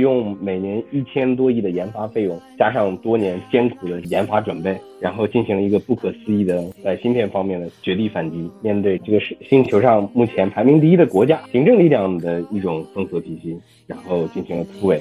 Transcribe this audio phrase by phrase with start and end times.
[0.00, 8.50] 用每年一千多亿的研发费用，加上多年艰苦的研发准备，然后进行了一个不可思议的在芯片方面的绝地反击。
[8.62, 15.00] 面对这个是星球上目前排名第一的国家，行政力量的一种封锁体系，然后进行了突围。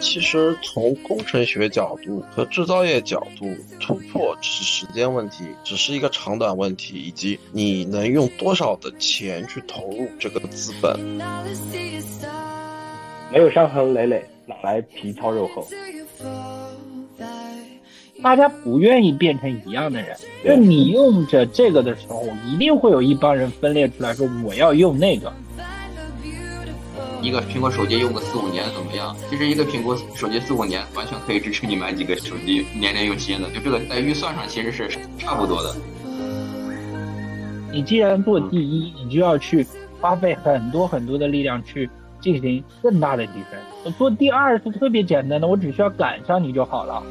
[0.00, 3.46] 其实从工程学角度和制造业角度，
[3.80, 11.00] 突破只是时间问题，只是一个长短问题，以及你能用多少的钱去投入这个资本。
[13.34, 15.66] 没有伤痕累累，哪来皮糙肉厚？
[18.22, 25.32] 大家不愿意变成一样的人，就你用着这个的时候，一定会有一帮人分裂出来说我要用那个。
[27.22, 29.16] 一个苹果手机用个四五年怎么样？
[29.28, 33.50] 其实一个苹果手机四五年完全可以支持你买几个手机，年年用新的。
[33.50, 34.88] 就这个在预算上其实是
[35.18, 35.74] 差不多的。
[37.72, 39.66] 你既然做第一，你就要去
[40.00, 41.90] 花费很多很多的力量去
[42.24, 43.58] 进行更大的提升。
[43.84, 47.02] 我做第二是特别简单的，我只需要赶上你就好了。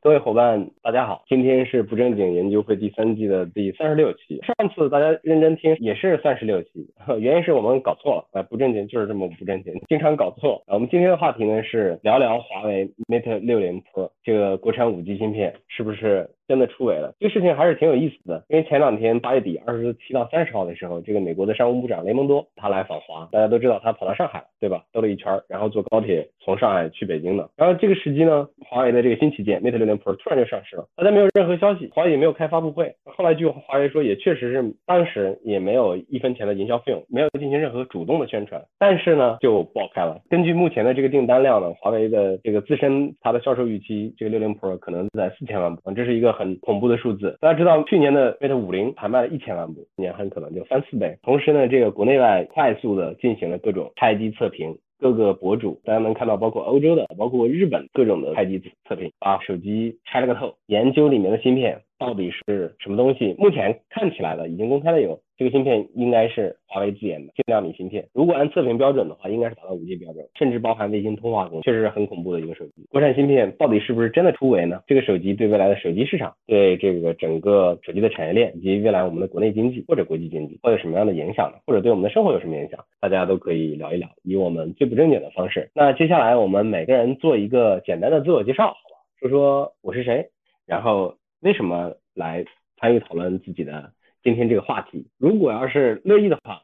[0.00, 4.40] 各位伙伴，大家好，今天是不正经研究会第三季的第三十六期。
[4.46, 6.88] 上次大家认真听也是三十六期，
[7.20, 10.62] 原因是我们搞错了，哎，不正经就是这么不正经，经常搞错。
[10.68, 16.30] 我们今天的话题呢是聊聊华为 Mate 六零 Pro 这个国产五 G 芯片是不是？
[16.48, 18.44] 真的出围了，这个事情还是挺有意思的。
[18.48, 24.84] 因为前两天八月底二十七到三十号的时候，这个美国的商务部长雷蒙多他来访华，大家都知道他跑到上海，对吧？
[24.92, 27.48] 兜了一圈，然后坐高铁从上海去北京的。
[27.56, 32.94] 然后这个时机呢，华为的这个新旗舰 Mate 60 Pro 突然就上市了，大家没有任何消息，华为也没有开发布会。
[33.04, 38.62] 后来据华为说，也确实是当时也没有一分钱的营销费用，没有进行任何主动的宣传。
[38.78, 40.20] 但是呢，就爆开了。
[40.28, 47.36] 根据目前的这个订单量呢，华为的这个自身它的销售预期，这个60 Pro 可能在四千万部，这是一个很恐怖的数字。
[47.40, 51.18] 大家知道去年的 Mate 五零才卖了一千万部，今年很可能就翻四倍。
[51.22, 63.34] 同时呢，这个国内外快速的进行了各种拆机测评，各个博主大家能看到，包括欧洲的，包括日本各种的拆机测评，把手机拆了个透，研究里面的芯片到底是什么东西。
[63.38, 65.20] 目前看起来的已经公开的有。
[65.38, 72.86] 这个芯片应该是华为自研的千纳米芯片，如果按测评标准的话，应该是达到五 G 标准，甚至包含卫星通话功能，确实是很恐怖的一个手机。
[72.88, 74.80] 国产芯片到底是不是真的突围呢？
[74.86, 81.58] 这个手机对未来的手机市场，对这个整个手机的产业链以及未来我们的国内经济或者国际经济会有什么样的影响呢？
[81.66, 82.82] 或者对我们的生活有什么影响？
[82.98, 85.70] 大家都可以聊一聊，以我们最不正经的方式。
[85.74, 88.96] 那接下来我们每个人做一个简单的自我介绍，好吧？
[89.20, 90.30] 说说我是谁，
[90.66, 92.44] 然后为什么来
[92.78, 93.92] 参与讨论自己的。
[94.22, 96.62] 今天这个话题，如果要是乐意的话，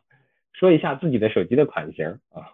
[0.53, 2.51] 说一下自己的手机的款型啊。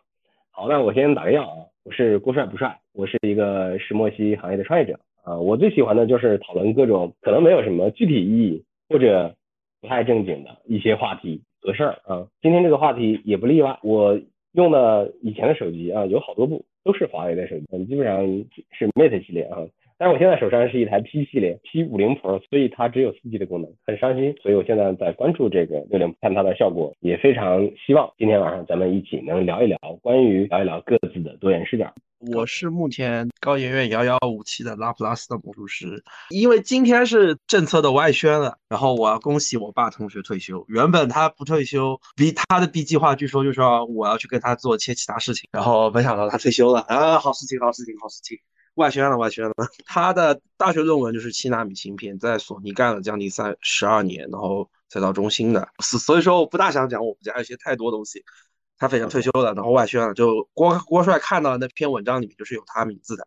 [0.50, 5.38] 好，那我先打个样啊，我是郭帅不帅，我是一个石墨烯行业的创业者啊。
[5.38, 9.34] 我最喜欢的就是讨论各种可能没有什么具体意义或者
[9.80, 12.28] 不太正经的一些话题和事儿啊。
[12.42, 14.20] 今天这个话题也不例外，我
[14.52, 18.26] 用的以前的手机啊，有好多部都是华为的手机，基本上
[18.72, 19.56] 是 Mate 系列啊。
[19.98, 24.32] 但是我现在手上是一台 P 系列 P 五零 Pro，所以它只有四 G 的功能，很伤心。
[24.40, 31.92] 所以我现在在关注这个六零，看它的效果，也非常希望今天晚上咱们一起能聊一聊关于聊一聊各自的多元视角。
[32.32, 40.64] 我是目前高研院遥遥无期的拉普拉斯的魔术师，因为今天是政策的外宣了，然后我要恭喜我爸同学退休。
[40.68, 48.38] 原本他不退休，B 他的 B 计划据说就是说我要去跟他做些其他事情，然后没想到他退休了啊，好事情，好事情，好事情。
[48.78, 49.52] 外宣了，外宣了。
[49.84, 55.68] 他的大学论文就是七纳米芯片，在索尼干了将近三十二年，然后再到中兴的。
[55.80, 58.24] 所以说，我不大想讲我们家一些太多东西。
[58.80, 60.14] 他非常退休了，然后外宣了。
[60.14, 63.26] 就郭郭帅看到那篇文章里面就是有他名字的。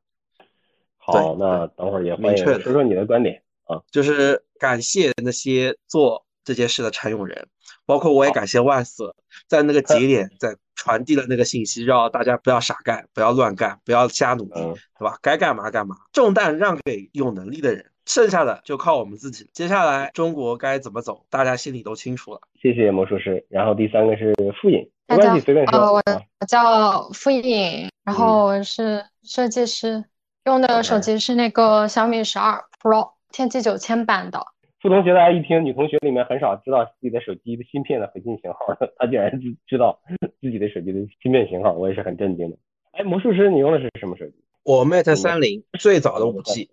[0.95, 3.81] 好，那等会儿也欢迎说说你的观点啊。
[3.91, 7.49] 就是感谢那些做这件事的参用人，
[7.85, 9.15] 包括我也感谢万斯
[9.47, 10.55] 在那个节点 在。
[10.73, 14.53] 传递了那个信息，让大家不要傻干，不要乱干，不要瞎努力，
[14.97, 15.15] 对吧？
[15.21, 19.47] 该干嘛干嘛，重担让给有能力的人，剩下的就靠我们自己。
[19.53, 22.41] 接下来中国该怎么走，大家心里都清楚了。
[22.59, 23.45] 谢谢魔术师。
[23.47, 25.79] 然后第三个是傅颖，没关系，随便说。
[25.79, 26.01] 我
[26.39, 30.03] 我叫傅颖，然后我是设计师，
[30.45, 34.43] 用的手机是那个小米十二 Pro 天玑九千版的。
[34.81, 40.01] 傅同学，大家一听，女同学里面很少知道自己的手机的芯片的核心型号的，她竟然知知道
[40.41, 42.57] 自己的手机的芯片型号，我也是很震惊的。
[42.93, 44.33] 哎，魔术师，你用的是什么手机？
[44.63, 46.67] 我 Mate 三零，最早的五 G。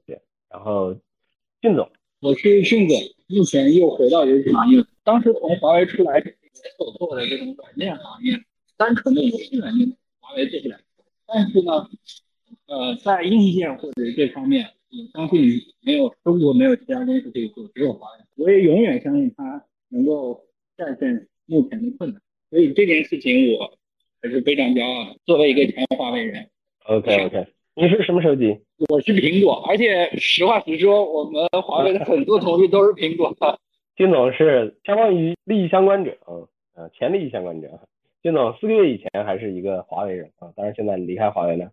[0.48, 0.96] 然后，
[1.60, 1.90] 俊总，
[2.20, 2.96] 我是俊总，
[3.26, 4.82] 目前又回到游戏行业。
[5.04, 6.18] 当时从华为出来
[6.78, 8.40] 所做的这种软件行业，
[8.78, 10.78] 单纯的游戏软件，华为做不了。
[11.26, 11.86] 但是呢，
[12.68, 14.66] 呃，在硬件或者这方面。
[14.90, 15.40] 我相信
[15.84, 18.24] 没有中国没有其他公司可以做，只有华为。
[18.36, 20.40] 我也永远相信它能够
[20.76, 22.20] 战胜目前的困难。
[22.50, 23.70] 所以这件事情我
[24.22, 25.18] 还是非常骄傲的。
[25.26, 26.48] 作为一个前华为人
[26.86, 28.58] ，OK OK，你是什么手机？
[28.88, 33.36] 我是苹果，而且实话实说，我们华为的很多同事都是苹果。
[33.96, 37.80] 金总是相当于利益相关者啊，呃，前利益相关者。
[38.22, 41.70] 金总四个月以前还是一个华为人啊，当然现在离开华为了。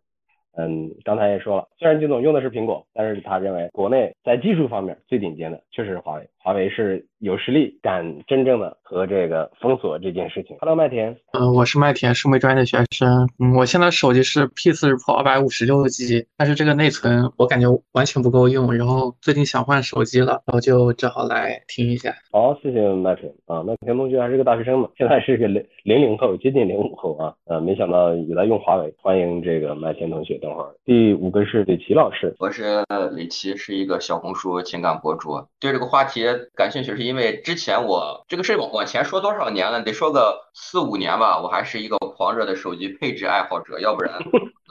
[0.57, 6.30] 嗯，刚才也说了，虽然金总用的是苹果，但是他认为国内在技术方面最顶尖的确实是华为。
[6.45, 10.56] 华为是有实力，敢真正的和这个封锁这件事情。
[10.59, 11.18] Hello，麦田。
[11.31, 13.27] 嗯，我是麦田，数媒专业的学生。
[13.39, 18.71] 嗯，我现在手机是 P40 Pro 二百五十六 G，但是这个内存我感觉完全不够用。
[18.75, 22.13] 然后最近想换手机了，然后就正好来听一下。
[22.31, 27.33] 好，谢谢麦田啊，麦田同学还是个大学生嘛，现在是个零零零后，接近零五后啊。
[27.45, 30.38] 呃，没想到也来用华为，欢迎这个麦田同学。
[30.38, 32.83] 等会儿第五个是李琦老师，我是
[33.15, 36.35] 李琦，是一个小红书情感博主，对这个话题。
[36.56, 41.40] 感兴趣是因为之前我这个事往往前说多少年了，得说个四五年吧。
[41.42, 44.20] 我还是一个狂热的手机配置爱好者，要不然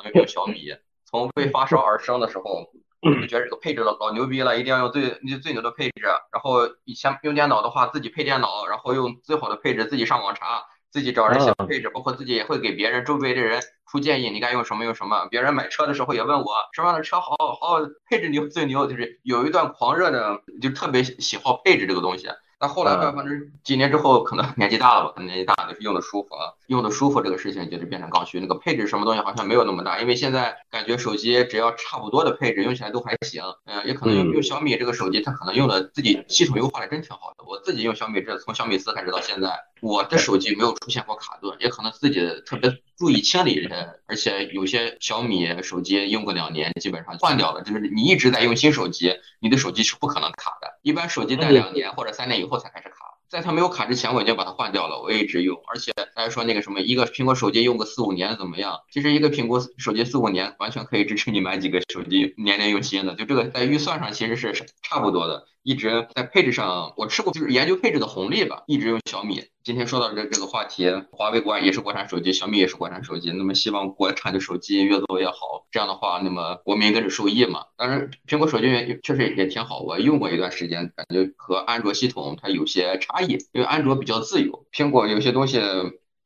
[0.03, 0.75] 能用小米。
[1.05, 2.67] 从为发烧而生的时候，
[3.03, 5.11] 就觉得这个配置老老牛逼了，一定要用最
[5.43, 6.07] 最牛的配置。
[6.33, 13.61] 然后以前用电脑的话，自己配电脑，然后用最好的配置，自己上网查，自己找人写配置，包括自己也会给别人周围的人
[13.91, 15.27] 出建议，你该用什么用什么。
[15.27, 22.29] 别人买车的时候也问我什么样的车好，好配置牛最牛，就是有一段狂热的，就特别喜好配置这个东西。
[22.61, 28.39] 但后来吧，反正几年之后，可能年纪大了吧，可能年纪大了，就是用的舒服啊，用的舒服这个事情就是变成刚需。
[28.39, 33.43] 那个配置什么东西好像没有那么大，因为现在感觉手机只要差不多的配置，用起来都还行。
[33.67, 37.45] 嗯，也可能用用小米这个手机，它可能用的自己系统优化的真挺好的。
[37.45, 39.51] 我自己用小米，这从小米四开始到现在，
[39.81, 43.89] 我的手机没有出现过卡顿，也可能自己特别注意清理这些。
[44.07, 47.63] 而且有些小米手机用个两年，基本上换掉了。
[47.63, 50.79] 就是你一直在用新手机，你的手机是不可能卡的。
[50.83, 52.97] 一般手机在两年或者三年以后才开始卡，
[53.29, 55.61] 在它没有卡之前，我已经把它换掉了，我一直用。
[55.67, 58.81] 而且大家说那个什么，一个苹果手机用个四五年怎么样？
[58.91, 63.15] 其实一个苹果手机四五年完全可以支持你买几个手机，年年用新的。
[63.15, 65.47] 就这个在预算上其实是差不多的。
[65.65, 69.43] 一直在配置上，我吃过就是研究配置的红利吧，一直用小米。
[69.63, 73.31] 今天说到这这个话题，华为国也是国产手机，小米也是国产手机。
[73.31, 77.65] 那么希望国产的手机越做越好，这样的话，那么国民跟着受益嘛。
[77.79, 78.67] 当然，苹果手机
[79.03, 85.59] 确实也挺好，我用过一段时间，感觉和安卓系统它有些差异，因为安卓比较自由，苹果有些东西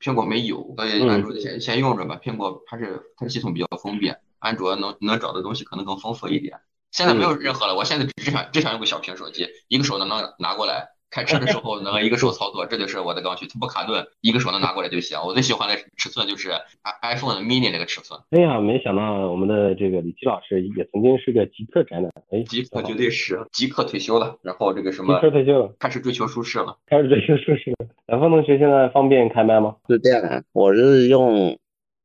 [0.01, 2.21] 苹果没有，所以安卓先先用着吧。
[2.21, 6.59] 苹果它是它系统比较封闭，安卓能能找的东西可能更丰富一点。
[6.99, 15.17] 现在没有任何了，我现在只想只想用个小屏手机，一个手能能拿过来，开车的时候能一个手操作，这就是我的刚需，它不卡顿，一个手能拿过来就行。
[15.25, 16.51] 我最喜欢的尺寸就是
[16.83, 18.19] i iPhone mini 那个尺寸。
[18.31, 27.87] 哎呀，没想到我们的这个李琦老师也曾经是个极客宅男，哎，极客绝对是极客退休了，然后这个什么极客退休了，开始追求舒适了，开始追求舒适了。
[28.09, 29.77] 南方同学现在方便开麦吗？
[29.89, 31.57] 是这样的，我是用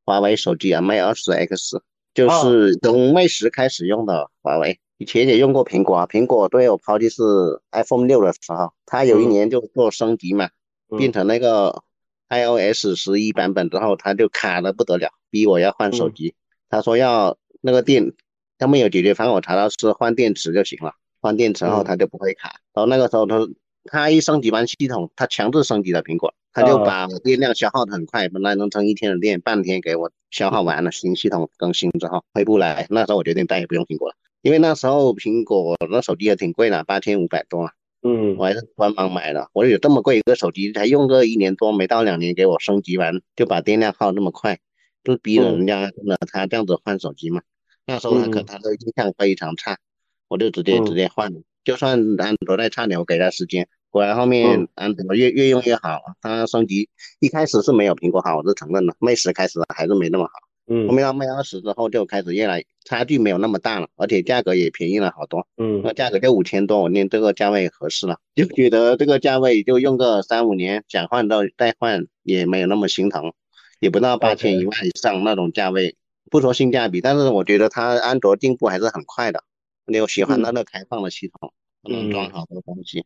[0.05, 1.81] 华为手机啊，Mate 20 X，
[2.13, 4.79] 就是从 Mate 十开始用的华为。
[4.99, 7.21] 以前也用过苹果啊，苹果对我抛弃是
[7.71, 10.49] iPhone 六的时候，它有一年就做升级嘛，
[10.97, 11.83] 变成那个
[12.29, 16.35] iOS 十一版本之后，它就卡的不得了，逼我要换手机。
[16.69, 18.13] 他说要那个电，
[18.57, 22.61] 他没有解决方案，我查到是换电池就行了，换电池后它就不会卡。
[22.73, 23.35] 然后那个时候他
[23.85, 30.91] 他一升级完系统，他强制升级了苹果，他就把电量消耗的很快，本来能撑一天的电，半天给我消耗完了。
[30.91, 34.15] 新系统更新之后回不来，那时候我决定再也不用苹果了。
[34.41, 37.71] 因为那时候苹果那手机也挺贵的，八千五百多，
[38.03, 39.49] 嗯，我还是官方买的。
[39.53, 44.59] 我有这么贵一个手机，才用个一年多，没到两年，给我升级完就把电量耗那么快，
[45.03, 47.41] 就逼着人家真的他这样子换手机嘛？
[47.87, 49.77] 那时候他可他的印象非常差，
[50.27, 51.41] 我就直接直接换了。
[51.63, 56.01] 就算安卓再差点，我给他时间，果然后面安卓越越用越好。
[56.19, 58.95] 它升级一开始是没有苹果好，我是承认的。
[58.99, 60.31] Mate 十开始还是没那么好。
[60.65, 65.45] 嗯，后面到 Mate 二十之后就开始越来差距没有那么大了，而且价格也便宜了好多。
[65.57, 73.31] 嗯，那价格就五千多，我念这个价位合适了， 就觉得这个价位就用个三五年，想换到再换也没有那么心疼，
[73.79, 75.95] 也不到八千一万以上那种价位。
[76.31, 79.43] 不说性价比，但是我觉得它安卓进步还是很快的。
[79.85, 83.05] 你有喜欢它的开放的系统，能装好多东西，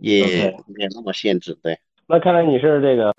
[0.00, 0.24] 也
[0.66, 1.58] 没有那么限制。
[1.62, 3.12] 对，那看来你是这个。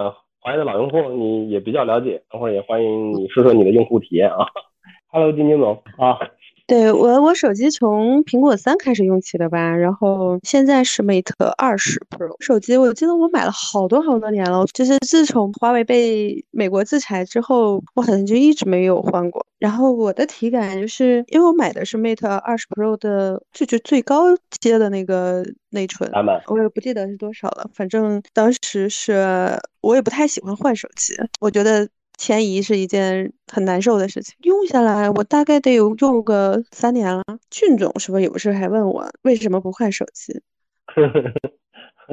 [0.46, 4.46] 华为的老用户，你也比较了解，等会儿也欢迎你说说你的用户体验啊。
[5.08, 6.20] Hello，金金总啊，
[6.66, 19.46] 对我我手机从苹果三开始用起的吧，然后现在是 Mate 二十 Pro 手机，我记得我买了好多好多年了，就是自从华为被美国制裁之后，我好像就一直没有换过。
[19.60, 24.24] 然后我的体感就是，因为我买的是 Mate 二十 Pro 的，就就最高
[24.62, 26.10] 阶的那个内存，
[26.48, 27.70] 我也不记得是多少了。
[27.74, 34.36] 反正当时是我也不太喜欢换手机，我觉得迁移是一件很难受的事情。
[34.42, 37.24] 用下来我大概得有用个三年了。
[37.50, 40.42] 俊总是不是有事还问我为什么不换手机？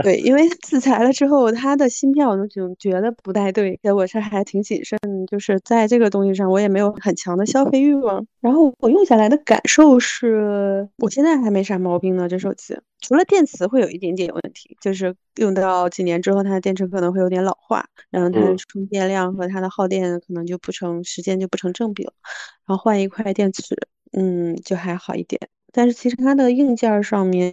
[0.02, 8.24] 对，因为自裁了之后，他的芯片我都总觉得不太对，我是还挺谨慎，就是在这个东西上我也没有很强的消费欲望。
[8.40, 22.12] 然后我用下来的感受是，我现在还没啥毛病呢，这手机除了电池会有一点点问题，就是用到几年之后，它的电池可能会有点老化，然后它的充电量和它的耗电可能就不成时间就不成正比了。
[22.66, 23.76] 然后换一块电池，
[24.12, 25.40] 嗯，就还好一点。
[25.72, 27.52] 但是其实它的硬件上面。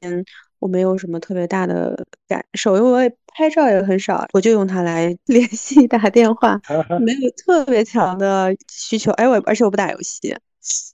[0.59, 6.59] 我没有什么特别大的感受，因为我也拍照也很少，我就用它来 联系、打电话，
[6.99, 9.11] 没有特别强的需求。
[9.13, 10.35] 哎，我而且我不打游戏，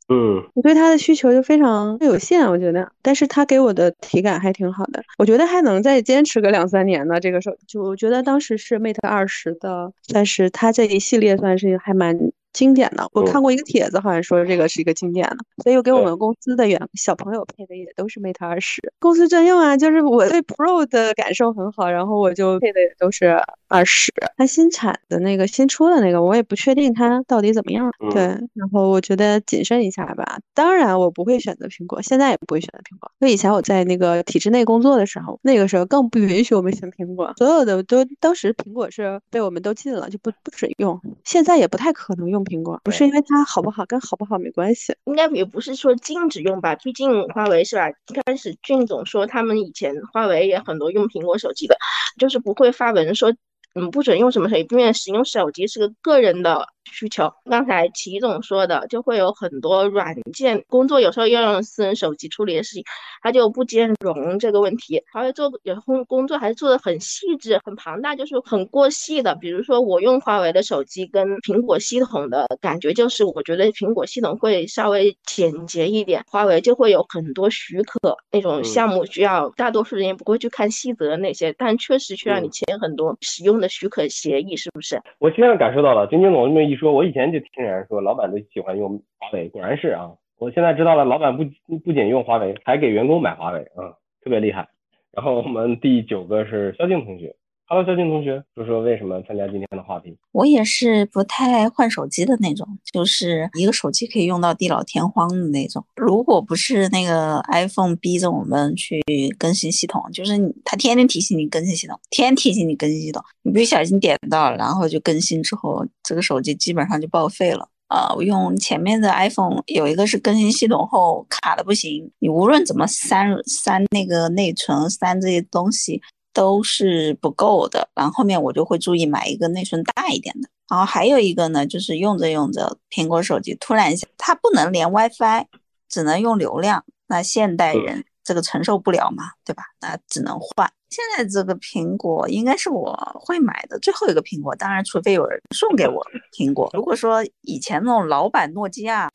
[0.09, 2.91] 嗯，我对它的需求就非常有限，我觉得。
[3.01, 7.19] 但是它给我的体感还挺好的，我觉得还能再坚持个两三年呢。
[7.19, 12.17] 这个手就我觉得当时是 Mate 二十的，算是它这一系列算是还蛮。
[12.53, 24.13] 经典的，我看过一个帖子，好像说这个是一个经典的，所以我给我们公司的员小朋友配的也都是 Mate 二十，公司专用啊，就是我对 Pro 的感受很好，然后我就配的也都是二十。
[24.37, 27.91] 它新产的那个新出的那个，我也不确定它到底怎么样。
[28.11, 28.21] 对，
[28.53, 30.39] 然后我觉得谨慎一下吧。
[30.53, 33.11] 当然，我不会选择苹果，现在也不会选择苹果。
[33.19, 40.99] 因为以前我在那个体制内工作的时候，那个时候更不允许我们选苹果，所有的都当时苹果是被我们都禁了，就不不准用。
[41.23, 42.42] 现在也不太可能用。
[42.43, 46.75] 苹果不是因为它好不好，跟好不好没关系，应该也不是说禁止用吧。
[46.75, 47.89] 毕竟华为是吧？
[47.89, 51.77] 一开始俊总说他们以前华为也很多用苹果手机的，
[52.17, 53.33] 就是不会发文说
[53.75, 56.67] 嗯不准用什么手机，因为使用手机是个个人的。
[56.91, 62.83] 需求，刚才齐总说的，就会有很多软件工作，有时候要用私人手机处理的事情，
[63.21, 65.01] 它就不兼容这个问题。
[65.11, 69.33] 华为做有工工作还是做的很细致、很庞大，就是很过细的。
[69.35, 77.99] 比如说我用华为的手机跟苹果系统的感觉，就是我觉得苹果系统会稍微简洁一点，华为就会有很多许可
[78.31, 85.01] 那种项目需要，大多数人也不会去看细则那些，但确实需要你签很多使用的许可协议，是不是？
[85.19, 86.72] 我现在感受到了，金金总这么一。
[86.75, 90.13] 说，我以前就听人说，老板都喜欢用华为，果然是啊。
[90.39, 91.43] 我现在知道了，老板不
[91.79, 94.67] 不仅用华为，还给员工买华为，啊，特别厉害。
[95.11, 97.35] 然后我们第九个是肖静同学。
[97.65, 100.15] Hello，肖静同学，说说为什么参加今天的话题？
[100.33, 105.83] 我也是不太爱换手机的那种，就是一个手机可以用到地老天荒的那种。
[105.95, 109.01] 如果不是那个 iPhone 逼着我们去
[109.39, 110.33] 更新系统，就是
[110.65, 117.69] 他天天提醒你更新系统，天天提醒你更新系统，你不小心点到，然后就更新之后，这个手机基本上就报废了。
[117.87, 126.01] 啊，我用前面的 iPhone 有一个是更新系统后卡的不行，你无论怎么删删那个内存，删这些东西。
[126.33, 130.49] 都是不够的，然后后面我就会注意买一个内存大一点的。
[130.69, 135.45] 然后还有一个呢，就是用着用着苹果手机突然它不能连 WiFi，
[135.87, 139.63] 只能用流量，那现代人这个承受不了嘛，对吧？
[139.81, 140.71] 那只能换。
[140.89, 146.03] 现在这个苹果应该是我会买的最后一个苹果，当然除非有人送给我
[146.35, 146.69] 苹果。
[146.73, 149.09] 如果说以前那种老版诺基亚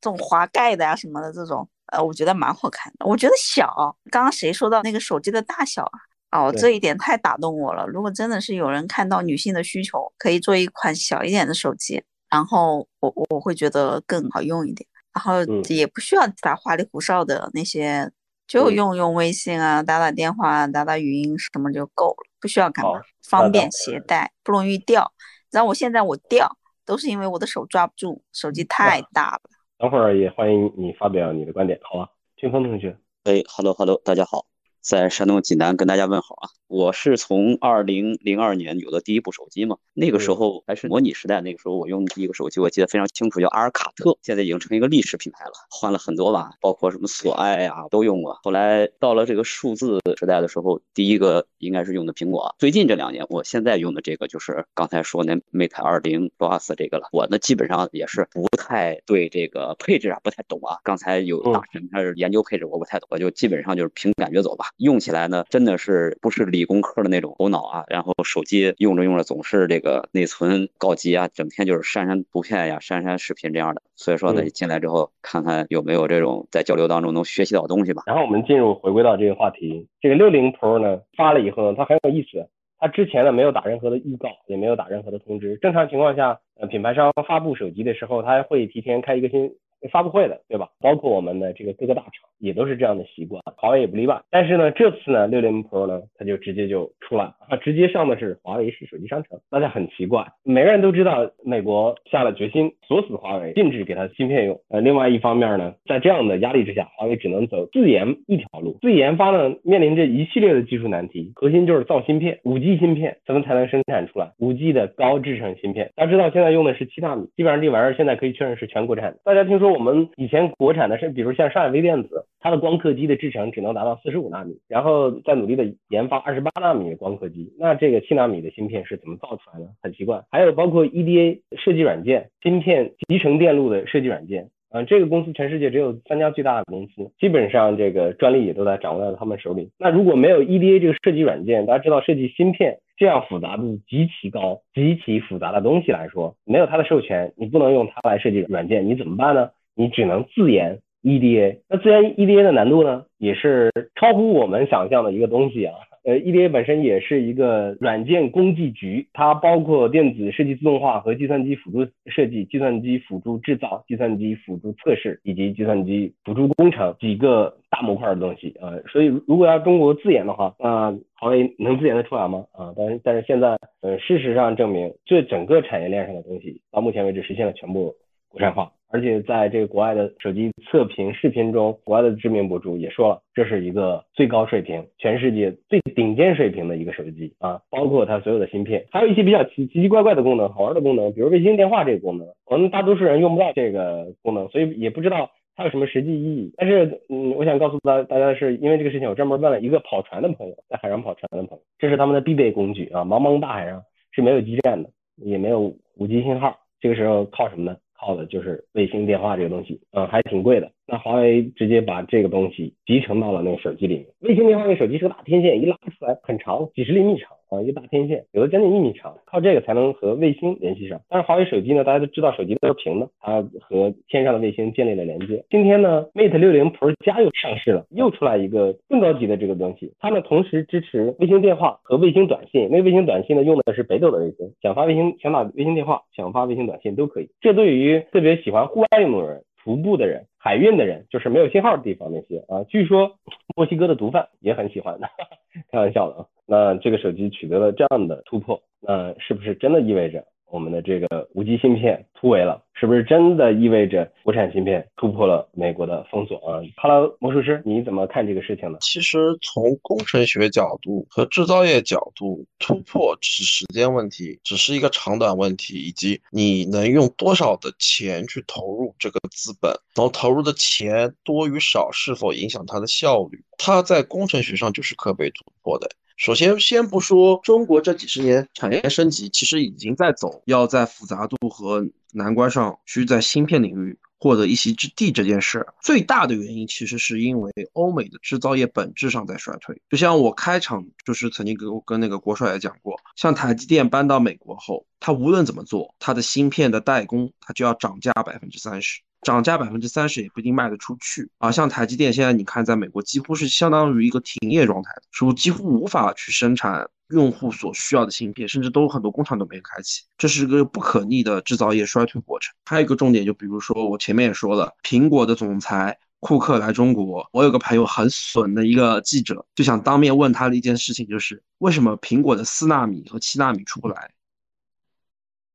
[0.00, 3.06] 这种滑盖的呀什么的这种，呃，我觉得蛮好看的。
[3.06, 5.98] 我觉得小，刚刚谁说到那个手机的大小啊？
[6.30, 7.86] 哦，这一点太打动我了。
[7.86, 18.10] 如果真的是有人看到女性的需求，可以做一款小一点的手机，然后我我会觉得更好用一点，然后也不需要打花里胡哨的那些，
[18.46, 25.12] 就用用微信啊，打打电话，打打语音什么就够了，不需要干嘛，方便携带，不容易掉。
[25.50, 26.56] 然后我现在我掉，
[26.86, 29.40] 都是因为我的手抓不住，手机太大了。
[29.78, 32.08] 等会儿也欢迎你发表你的观点，好吧？
[32.38, 34.46] 清风同学，哎，hello hello，大家好。
[34.80, 36.48] 在山东济南跟大家问好啊！
[36.66, 48.38] 我是从二零零二年有的第一部手机嘛，那个时候还是模拟时代，那个时候我用第一个手机，我记得非常清楚，叫阿尔卡特，现在已经成一个历史品牌了，换了很多吧，包括什么索爱啊都用过。
[48.42, 52.54] 后来到了这个数字时代的时候，第一个应该是用的苹果。
[52.58, 57.08] 最近这两年，我现在用的这个就是刚才说那 Mate 二零 Plus 这个了。
[57.12, 60.78] 我呢基本上也是不太对这个配置啊不太懂啊。
[60.84, 64.69] 刚才有大神开始研究配置，我不太懂，我就基本上就是凭感觉走吧。
[64.76, 73.82] 用起来呢，真的是不是理工科的那种头脑啊，然后手机用着用着总是这个内存告急啊，整天就是删删图片呀、删删视频这样的。
[73.96, 78.02] 所以说呢，进来之后看看有没有这种在交流当中能学习到东西吧。
[78.06, 82.48] 然后我们进入回归到这个话题，这个六零 Pro 呢发了以后呢，它很有意思，
[82.78, 85.56] 它之前呢没有打任何的预告，也没有打任何的通知。
[85.60, 89.52] 正常情况下，呃，品牌商发布手机的时候，他会提前开一个新
[89.88, 90.68] 发布会的，对吧？
[90.80, 94.20] 包括我们的这个各个大厂也都是这样的习惯，华为也不例外。
[94.30, 104.60] 但是呢，这次呢，六零 Pro 呢，它就直接就出来啊，直接上的是华为是手机商城，大家很奇怪，每个人都知道美国下了决心锁死华为，禁止给它芯片用。
[104.68, 115.90] 呃，另外一方面呢，在这样的压力之下，华为只能走自研一条路，自研发呢面临着一系列的技术难题，核心就是造芯片，五 G 芯片怎么才能生产出来五 G 的高制程芯片？
[115.96, 119.18] 大家知道现在用的是七纳米，基本上这玩意儿现在可以确认是全国产的。
[119.24, 119.69] 大家听说？
[119.70, 127.52] 我们以前国产的是，比如像上海微电子，它的光刻机的制程只能达到四十五纳米，然后在努力的研发二十八纳米的光刻机。
[127.58, 129.66] 那这个七纳米的芯片是怎么造出来的？
[129.82, 130.22] 很奇怪。
[130.30, 139.70] 还有包括 EDA 设计软件、芯片集成电路的设计软件，嗯，这个公司全世界只有三家最大的公司，基本上这个专利也都在掌握在他们手里。
[139.78, 142.78] 那如果没有 EDA 这个设计软件，大家知道设计芯片。
[143.00, 149.48] 这样复杂度极其高、极其复杂的东西来说，没有它的授权，你不能用它来设计软件，你怎么办呢？
[149.80, 151.56] 你只能自研 EDA。
[151.70, 155.74] 那自研 EDA 的难度呢，也是超乎我们想象的一个东西啊。
[156.02, 168.54] 呃，EDA 本身也是一个软件工具局，它包括电子设计自动化和计算机辅助设计、计算机辅助制造、计算机辅助测试以及计算机辅助工程几个大模块的东西。
[168.60, 172.44] 呃，所以如果要中国自研的话，那华为能自研得出来吗？
[172.52, 177.94] 啊，但是但是现在，呃，事实上证明，这整个产业链上的东西到目前为止实现了全部
[178.30, 178.72] 国产化。
[178.92, 196.52] 而且在这个国外的手机测评视频中，国外的知名博主也说了，这是一个最高水平、全世界最顶尖水平的一个手机啊，包括它所有的芯片，还有一些比较奇奇奇怪怪的功能、好玩的功能，比如卫星电话这个功能，我们大多数人用不到这个功能，所以也不知道它有什么实际意义。
[196.56, 203.80] 但是，嗯，我想告诉大大家的是，因为这个事情，我专门问了一个跑船的朋友，在海上跑船的朋友，这是他们的必备工具啊，茫茫大海上
[204.10, 207.76] 是没有基站的，也没有五 G 信号，这个时候靠什么呢？
[208.00, 210.72] 靠的就是卫星电话这个东西，嗯，还挺贵的。
[210.86, 214.06] 那华为直接把这个东西集成到了那个手机里面。
[214.20, 221.00] 卫星电话那手机是个大天线，一拉出来很长，几十厘米长啊，一个大天线，有的将近一米长，靠这个才能和卫星联系上。
[221.08, 225.44] 但是华为手机呢，大家都知道手机都是平的，它和天上的卫星建立了连接。
[225.50, 232.68] 今天呢，Mate 60 Pro 加又上市了，又出来一个更高级的这个东西，它呢同时支持卫星电话和卫星短信。
[232.70, 237.28] 那卫星短信呢用的是北斗的卫星，想发卫星、想打卫星电话、想发卫星短信都可以。
[237.40, 239.42] 这对于特别喜欢户外运动的人。
[239.62, 242.64] 徒步的人、海运的人，就是没有信号的地方那些啊。
[242.66, 243.12] 据说
[243.56, 245.08] 墨西哥的毒贩也很喜欢的，
[245.70, 246.26] 开玩笑的啊。
[246.46, 250.24] 那这个手机取得了这样的突破，那是不是真的意味着？
[250.50, 258.78] 我们的这个五 G 芯片突围了，是不是真的意味着国产芯片突破了美国的封锁啊？Hello，魔术师，你怎么看这个事情呢？
[258.80, 275.88] 其实从工程学角度和制造业角度，突破只是时间问题，只是一个长短问题，以及你能用多少的钱去投入这个资本，然后投入的钱多与少是否影响它的效率，它在工程学上就是可被突破的。
[276.20, 289.80] 首先，先不说中国这几十年产业升级，其实已经在走，要在复杂度和难关上去在芯片领域获得一席之地这件事，最大的原因其实是因为欧美的制造业本质上在衰退。
[289.88, 299.00] 就像我开场就是曾经跟跟那个国帅也讲过，像台积电搬到美国后，它无论怎么做，它的芯片的代工它就要涨价百分之三十。
[299.22, 301.52] 涨价百分之三十也不一定卖得出去啊！
[301.52, 312.54] 像台积电现在，你看在美国几乎是相当于一个停业状态，是几乎无法去生产用户所需要的芯片，甚至都有很多工厂都没有开启，这是个不可逆的制造业衰退过程。
[312.64, 324.12] 还有一个重点，就比如说我前面也说了，苹果的总裁库克来中国，我有个朋友很损的一个记者，就想当面问他的一件事情，就是为什么苹果的四纳米和七纳米出不来？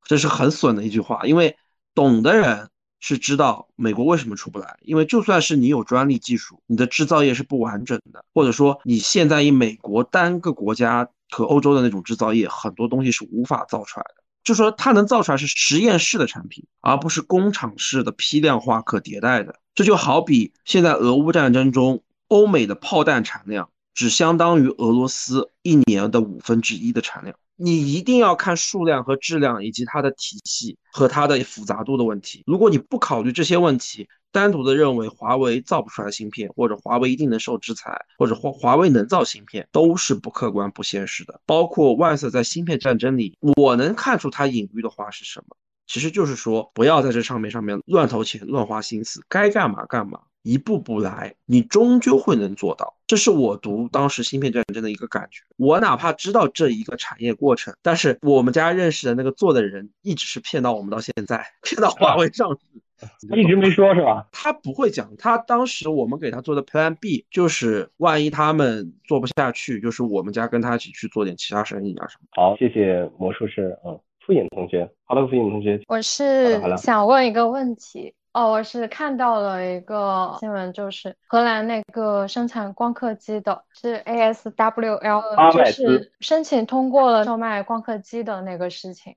[0.04, 1.58] 这是很损的一句话，因为
[1.95, 2.69] 懂的人。
[2.99, 14.23] 是知道美国为什么出不来，因为就算是你有专利技术，你的制造业是不完整的，或者说你现在以美国单个国家和欧洲的那种制造业，很多东西是无法造出来的。
[14.43, 19.55] 就说它能造出来是实验室的产品，而不是工厂式的批量化可迭代的。
[19.73, 27.36] 这就好比现在俄乌战争中，欧美的炮弹产量只相当于俄罗斯一年的五分之一的产量。
[27.58, 32.44] 你一定要看数量和质量，以及它的体系和它的复杂度的问题。
[32.46, 41.39] 如果你不考虑这些问题，单独的认为华为造不出来芯片，或者华为一定能受制裁，或者华华为能造芯片，都是不客观、不现实的。
[41.46, 45.56] 包括万瑟在芯片战争里，我能看出他隐喻的话是什么，
[45.88, 50.20] 其实就是说不要在这上面上面乱投钱、乱花心思，该干嘛干嘛。
[50.45, 52.95] 一步步来，你终究会能做到。
[53.08, 55.41] 这是我读当时芯片战争的一个感觉。
[55.58, 62.60] 我哪怕知道这一个产业过程，但是我们家认识的那个做的人，一直是骗到我们到现在，骗到华为上市。
[63.29, 64.25] 他一直没说是吧？
[64.31, 65.12] 他不会讲。
[65.17, 72.27] 他当时我们给他做的 Plan B 就是，万一他们做不下去，就是我们家跟他一起去做点其他生意啊什么。
[72.31, 89.15] 好，谢谢魔术师嗯，傅颖同学，Hello，傅颖同学，我是想问一个问题哦，我是看到了一个新闻，就是荷兰那个生产光刻机的，是 ASWL，就是申请通过了售卖光刻机的那个事情。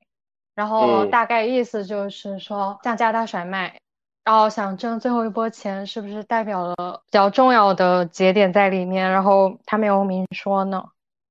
[0.55, 3.81] 然后大概意思就是说，降价大甩卖，
[4.23, 9.11] 然后想挣最后一波钱，是不是代表了比较重要的节点在里面？
[9.11, 10.85] 然后他没有明说呢，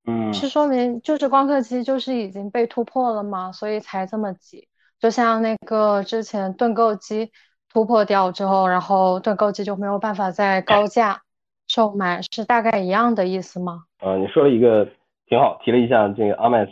[0.05, 3.53] 嗯，是说明就是光刻机就是已经被突破了嘛？
[3.53, 4.67] 所以才这么急？
[4.99, 7.31] 就像那个之前盾构机
[7.77, 11.21] 突破掉之后，然后盾构机就没有办法再高价
[11.67, 13.83] 售卖，是大概一样的意思吗？
[13.99, 14.89] 啊，你说了一个
[15.27, 16.71] 挺好，提了一下这个阿麦斯。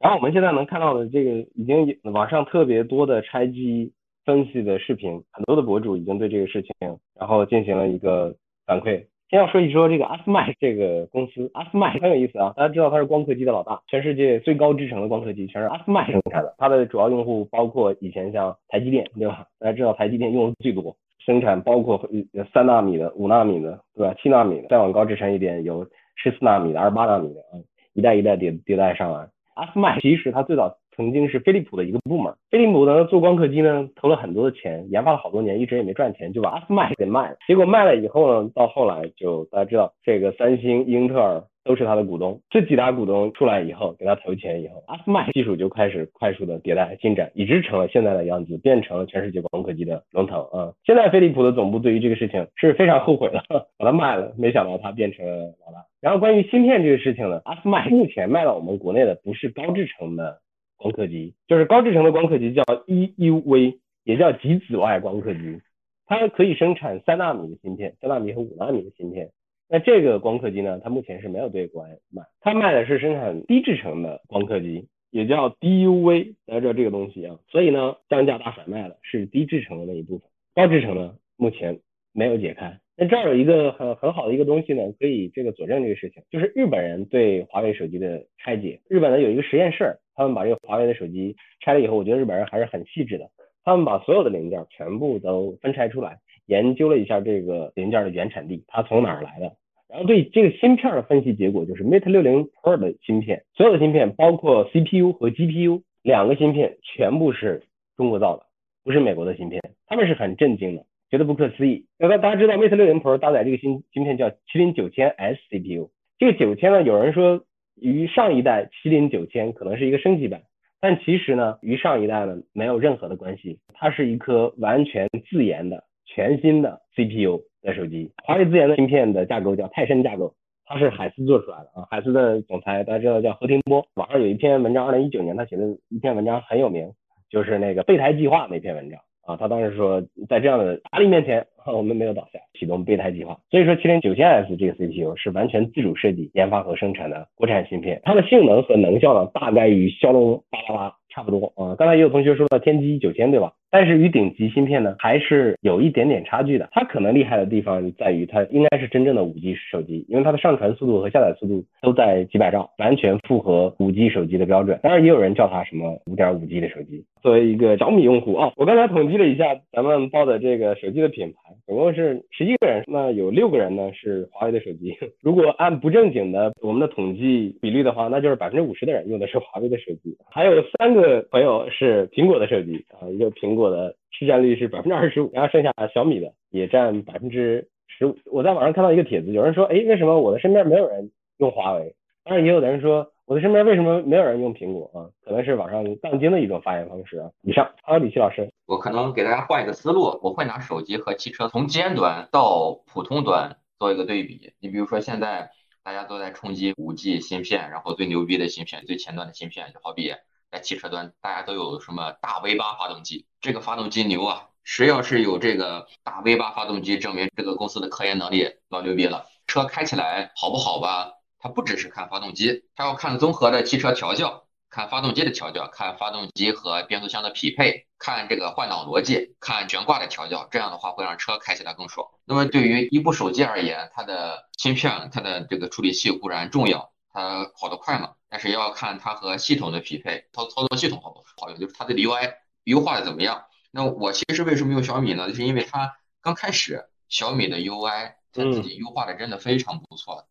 [0.00, 3.90] 然后我们现在能看到的这个，已经网上特别多的拆机
[4.26, 6.74] 分析的视频，很多的博主已经对这个事情，
[7.18, 9.06] 然后进行了一个反馈。
[9.30, 19.46] 先要说一说这个阿斯麦这个公司，阿斯麦很有意思啊，大家知道它是光刻机的老大，全世界最高制程的光刻机全是阿斯麦生产的，它的主要用户包括以前像台积电，对吧？
[19.58, 22.08] 大家知道台积电用的最多，生产包括
[22.52, 24.14] 三纳米的、五纳米的，对吧？
[24.22, 25.84] 七纳米的，再往高制程一点有
[26.16, 27.58] 十四纳米的、二十八纳米的啊，
[27.94, 29.26] 一代一代迭迭代上来。
[29.54, 37.36] 阿斯麦其实它最早曾经是飞利浦的一个部门，飞利浦呢做光刻机呢投了很多的钱，研发了好多年，一直也没赚钱，就把阿斯麦给卖了。
[37.46, 41.42] 结果卖了以后呢，到后来就大家知道这个三星、英特尔。
[41.66, 50.74] 都是他的股东，这几大股东出来以后，给他投钱以后，阿斯麦技术就开始快速的迭代进展，一直成了现在的样子，变成了全世界光刻机的龙头啊。
[50.84, 53.42] 现在飞利浦的总部对于这个事情是非常后悔的，
[53.78, 55.86] 把它卖了，没想到它变成了老大。
[56.02, 60.40] 然后关于芯片这个事情呢，阿斯麦目前卖到我们国内的不是高制程的
[60.84, 65.62] 光刻机，就是高制程的光刻机叫 EUV，也叫极紫外光刻机，
[66.04, 69.30] 它可以生产三纳米的芯片，三纳米和五纳米的芯片。
[69.66, 70.78] 那这个光刻机呢？
[70.84, 77.38] 它目前是没有对国外卖，它卖的是生产低制程的光刻机，也叫 DUV，大家知道这个东西啊。
[77.48, 81.80] 所以呢，降价大甩卖了，是低制程的那一部分，高制程呢目前
[82.12, 82.78] 没有解开。
[82.96, 88.80] 那这儿有一个很很好的一个东西呢，可以这个佐证这个事情，就是日本人对华为手机的拆解。
[88.88, 93.28] 日本呢有一个实验室，他们把这个华为的手机拆了以后，我觉得日本人还是很细致的，
[93.64, 96.18] 他们把所有的零件全部都分拆出来。
[96.46, 99.56] 研究了一下这个零件的原产地，它从哪儿来的？
[99.88, 107.62] 然后对这个芯片的分析结果就是 Mate 60 Pro 的芯片，所有的芯片包括 CPU 和 GPU 两个芯片全部是
[107.96, 108.44] 中国造的，
[108.84, 109.60] 不是美国的芯片。
[109.86, 111.86] 他们是很震惊的，觉得不可思议。
[111.96, 117.44] 那大家知道 Mate 60 Pro 搭载这个芯芯片叫麒麟九千 S CPU，这个九千呢，有人说
[117.76, 120.42] 与上一代麒麟九千可能是一个升级版，
[120.80, 125.84] 但其实呢，与上一代呢没有任何的关系，它是一颗完全自研的。
[126.06, 130.34] 全新的 CPU 的手机，华为自研的芯片的架构叫泰森架构，
[130.66, 131.88] 它是海思做出来的啊。
[131.90, 136.92] 海思的总裁大家知道叫何庭波，网上有一篇文章，二零一九年他写的一篇文章很有名，
[137.30, 139.36] 就是那个备胎计划那篇文章啊。
[139.36, 143.38] 他当时说，在这样的压力面前，我们没有倒下，启动备胎计划。
[143.50, 151.74] 所以说，麒麟九千 S 这个 CPU 是完全自主设计、研发和生产的国产芯片，它的性能和能效呢，大概与骁龙八八八差不多啊。
[151.76, 153.52] 刚才也有同学说到天玑九千，对吧？
[153.74, 156.68] 但是与顶级芯片呢，还是有一点点差距的。
[156.70, 164.78] 它可能厉害的地方在于，它应该是真正的五 G 手机，因为它的上传速度和下载速度都在几百兆，完全符合五 G 手机的标准。
[164.80, 167.04] 当然，也有人叫它什么五点五 G 的手机。
[167.20, 174.94] 作为一个小米用户啊，我刚才统计了一下咱们报的这个手机的品牌，总共是十一个人，那有六个人呢是华为的手机。
[175.20, 183.63] 如果按不正经的我们的统计比率的话，那就是百分之五十的人用的是华为的手机，还有三个朋友是苹果的手机啊，一个苹果。
[183.64, 188.14] 我的市占率是百分之二十五，然后剩下小米的也占百分之十五。
[188.26, 191.96] 我在网上看到一个帖子，有人说，哎，为什么我的身边没有人用华为？
[192.24, 195.08] 当然，也有的人说，我的身边为什么没有人用苹果啊？
[195.24, 197.30] 可能是网上杠精的一种发言方式啊。
[197.42, 204.52] 以上，好，李琦老师，我可能给大家换一个思路，我会拿手机和汽车从尖端到普通端做一个对比。
[204.60, 205.50] 你比如说，现在
[205.82, 210.12] 大家都在冲击五 G 芯片，然后最牛逼的芯片、最前端的芯片，就好比。
[210.54, 213.26] 在汽车端，大家都有什么大 V 八发动机？
[213.40, 214.46] 这个发动机牛啊！
[214.62, 219.26] 谁要是有这个大 V 八发动机，证明这个公司的科研能力老牛逼了。
[219.48, 221.10] 车开起来好不好吧？
[221.40, 232.06] 它不只是看发动机，它要看综合的汽车调教，看发动机的调教，看发动机和变速箱的匹配，看这个换挡逻辑，看悬挂的调教，这样的话会让车开起来更爽。
[232.24, 243.44] 那么对于一部手机而言，它的芯片、它的这个处理器固然重要，它跑得快嘛，但是要看它和系统的匹配，操操作系统好不好用，就是它的 UI 优化的怎么样。
[243.70, 245.28] 那我其实为什么用小米呢？
[245.28, 250.26] 就是因为它刚开始小米的 UI 它自己优化的真的非常不错。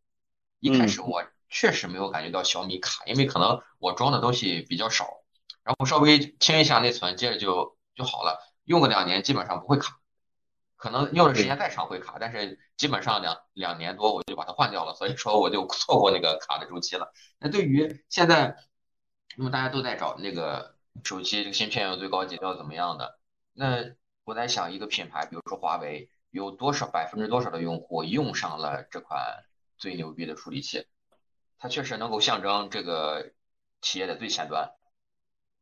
[0.59, 5.05] 一开始我确实没有感觉到小米卡，因为可能我装的东西比较少。
[5.63, 8.37] 然后稍微清一下内存，接着就就好了。
[8.65, 9.97] 用个两年基本上不会卡，
[10.83, 17.13] 可能用的时间再长会卡，但是基本上两两年多我就把它换掉了，所以说我就错过那个卡的周期了。
[17.39, 18.57] 那对于现在，
[19.37, 23.17] 那么大家都在找那个手机这个芯片要最高级要怎么样的？
[23.53, 29.45] 那我在想一个品牌，比如说华为，有多少百分之多少的用户用上了这款
[29.77, 30.85] 最牛逼的处理器？
[31.59, 33.31] 它确实能够象征这个
[33.79, 34.73] 企业的最前端。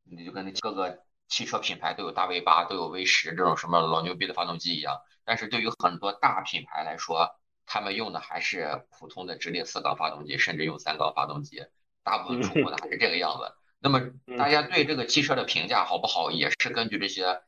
[0.04, 11.66] 你就跟那各个汽车品牌都有大 V 八，都有 V 十这种什么老牛逼的发动机一样，但是对于很多大品牌来说，他们用的还是普通的直列四缸发动机，甚至用三缸发动机，
[12.04, 13.56] 大部分出货的还是这个样子。
[13.80, 14.02] 那么
[14.38, 17.42] 大家对这个汽车的评价好不好，也是根据这些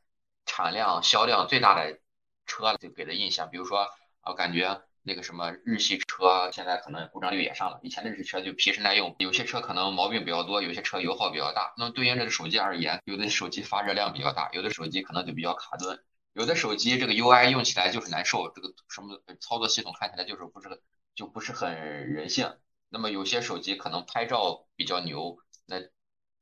[0.46, 2.00] 产量、销量最大的
[2.46, 3.86] 车就给的印象，比如说
[4.22, 4.82] 我，感觉。
[5.06, 11.74] 那个什么日系车现在可能故障率也上了，以前的日系车就皮实耐用，有些车可能毛病比较多，有些车油耗比较大。
[11.76, 20.80] 那么对应这个手机而言，有的手机发热量比较大，有的手机可能就比较卡顿，有的手机这个 UI 用起来就是难受，这个什么操作系统看起来就是不是
[21.14, 21.76] 就不是很
[22.10, 22.56] 人性。
[22.88, 25.36] 那么有些手机可能拍照比较牛，
[25.66, 25.76] 那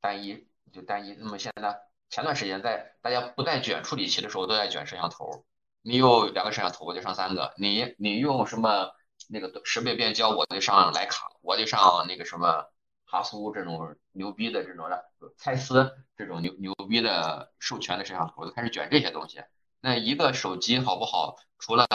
[0.01, 1.15] 单一就单一。
[1.15, 5.45] 那么现在前段时间在大家不在卷处理器的时候，都在卷摄像头。
[5.83, 7.53] 你有两个摄像头，我就上三个。
[7.57, 8.93] 你你用什么
[9.29, 12.65] 那个十倍变焦，我就上徕卡，我就上那个什么
[13.05, 15.05] 哈苏这种牛逼的这种的，
[15.37, 19.43] 蔡司这种牛牛逼的授权的摄像头，我就开始卷这些东西。
[19.81, 21.87] 那一个手机好不好，除了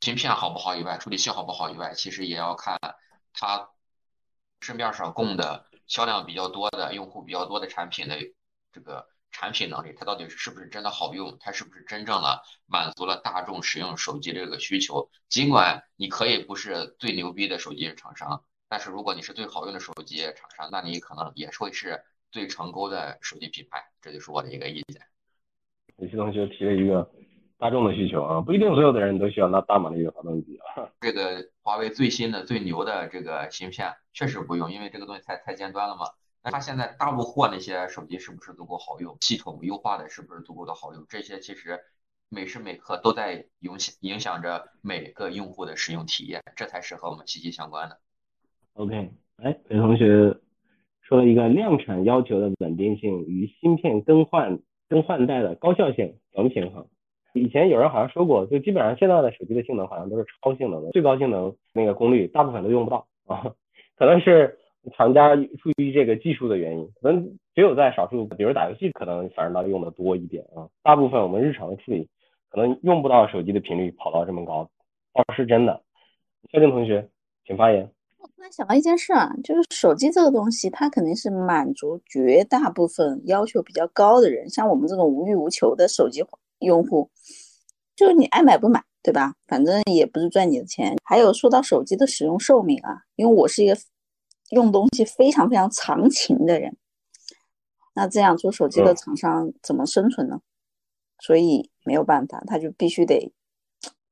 [0.00, 2.78] 芯片好不好以外，处理器好不好以外，其实也要看
[3.34, 3.68] 它
[4.60, 8.16] 市面上供的销量比较多的用户比较多的产品的
[8.72, 9.06] 这个。
[9.38, 11.36] 产品能力，它到底是不是真的好用？
[11.38, 15.10] 它是不是真正的满足了大众使用手机这个需求？
[15.28, 23.84] 尽管你可以不是最牛逼的手机厂商，但是如果你是最好用的手机厂商，那你可能也会是最成功的手机品牌。
[24.00, 25.02] 这就是我的一个意见。
[25.98, 27.06] 有些同学提了一个
[27.58, 30.88] 大众的需求啊，不一定所有的人都需要那大马力的发动机啊。
[30.98, 36.06] 这个华为最新的最牛的这个芯片确实不用，因为这个东西太太尖端了嘛。
[36.50, 39.16] 它现在大陆货那些手机是不是足够好用？
[39.20, 41.04] 系统优化的是不是足够的好用？
[41.08, 41.80] 这些其实
[42.28, 47.98] 每时每刻都在影响影响着每个用户的使用体验，这才是和我们息息相关的。
[48.74, 50.36] OK，哎，有同学
[51.02, 56.86] 说了一个量产要求的稳定性与芯片更换更换代的高效性怎么平衡？
[57.34, 63.52] 以前有人好像说过，就基本上现在的手机的性能好像都是超性能的，最高性能那个功率大部分都用不到啊，
[63.96, 64.60] 可能是。
[64.94, 70.68] 厂家出于这个技术的原因，可能只有在少数，比如打游戏，可能反而能用的多一点啊。
[70.82, 72.08] 大部分我们日常的处理，
[72.50, 74.68] 可能用不到手机的频率跑到这么高，
[75.12, 75.82] 倒是真的。
[76.52, 77.08] 肖静同学，
[77.44, 77.90] 请发言。
[78.18, 86.24] 我突然想到一件事啊，就是手机这个东西，它肯定是满足绝大部分要求比较高的人，像我们这种无欲无求的手机
[86.60, 87.10] 用户，
[87.96, 89.34] 就是你爱买不买，对吧？
[89.48, 90.96] 反正也不是赚你的钱。
[91.02, 93.76] 还有说到手机的使用寿命啊，因为我是一个。
[94.50, 96.76] 用东西非常非常长情的人，
[97.94, 100.40] 那这样做手机的厂商怎么生存呢？
[101.18, 103.32] 所以没有办法，他就必须得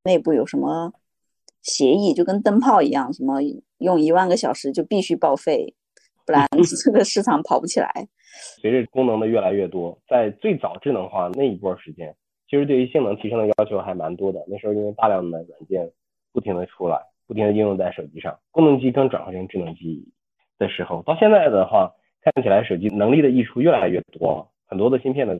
[0.02, 0.92] 内部有什么
[1.62, 3.40] 协议，就跟灯泡一样，什么
[3.78, 5.74] 用一万个小时就必须报废，
[6.26, 6.48] 不然
[6.82, 8.08] 这个市场跑不起来。
[8.60, 12.16] 随着功能的越来越多，在最早智能化那一波时间，
[12.48, 14.44] 其实对于性能提升的要求还蛮多的。
[14.48, 15.92] 那时候因为大量的软件
[16.32, 20.08] 不停的出来，不停的应用在手机上，功能机刚转化成智能机。
[20.64, 25.38] 的时候，到现在的话，看起来手机能力的溢出越来越多，很多的芯片的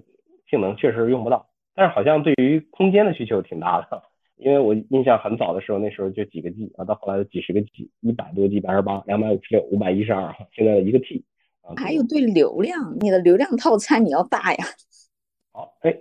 [0.51, 4.03] 性能确实用不到，但是好像对于空间的需求挺大的，
[4.37, 11.25] 因为我印象很早的时候，那时候就几个 G 啊，到后来的几十个 G，一百多 G 百二十八，两百五十六，五百一十二，现在的一个 T
[11.63, 11.73] 啊。
[11.77, 14.65] 还有对流量，你的流量套餐你要大呀。
[15.53, 15.97] 好，哎，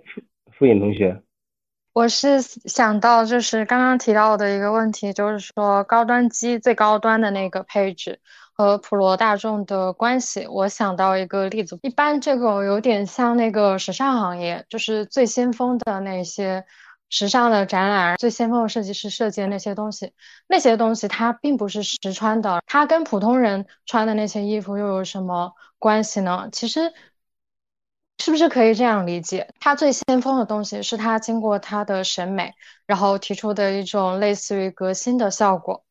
[0.52, 1.22] 傅颖同学，
[1.94, 8.20] 我是想到就是刚刚提到的一个问题，就是说高端机最高端的那个配置。
[8.54, 16.64] 和普罗大众的关系，我想到一个例子，一般这个有点像那个时尚行业，就是最先锋的那些
[17.10, 20.12] 时尚的展览，最先锋的设计师设计的那些东西，
[20.46, 26.48] 那些东西它并不是实穿的，它跟普通人穿的那些衣服又有什么关系呢？
[26.52, 26.92] 其实。
[28.22, 29.52] 是不是可以这样理解？
[29.60, 32.54] 它最先锋的东西是它经过它的审美，
[32.86, 35.83] 然后提出的一种类似于革新的效果。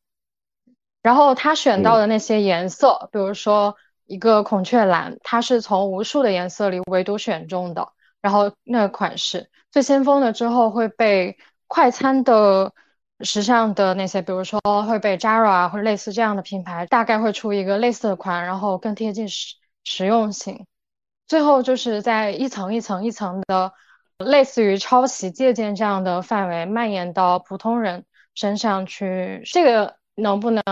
[1.04, 7.90] 然后他选到的那些颜色，比如说一个孔雀蓝，它是从无数的颜色里唯独选中的。
[8.22, 11.38] 然后那个款式最先锋的之后会被
[11.68, 12.72] 快餐的
[13.20, 20.66] 时尚的那些，比如说会被 Zara 或者类似这样的品牌，大概会出一个类似的款，然后更贴近实实用性。
[21.28, 23.74] 最后就是在一层一层一层的，
[24.20, 29.42] 类似于抄袭借鉴这样的范围蔓延到普通人身上去。
[29.46, 30.64] 这个能不能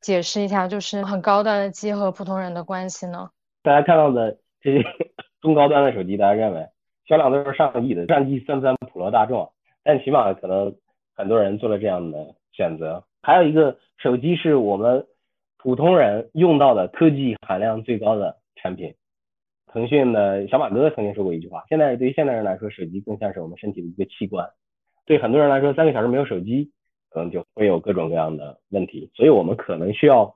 [0.00, 3.30] 解释一下，就是很高端的机和普通人的关系呢？
[3.62, 4.84] 大家看到的这些
[5.40, 6.66] 中高端的手机，大家认为？
[7.06, 9.50] 销量都是上亿的，上亿算不算普罗大众？
[9.82, 10.76] 但起码可能
[11.14, 13.04] 很多人做了这样的选择。
[13.22, 15.06] 还有一个手机是我们
[15.56, 18.94] 普通人用到的科技含量最高的产品。
[19.72, 24.48] 腾讯的小马哥曾经说过一句话：现在对于现代人来说，手机更像是我们身体的一个器官。
[25.06, 26.70] 对很多人来说，三个小时没有手机，
[27.10, 29.10] 可能就会有各种各样的问题。
[29.14, 30.34] 所以我们可能需要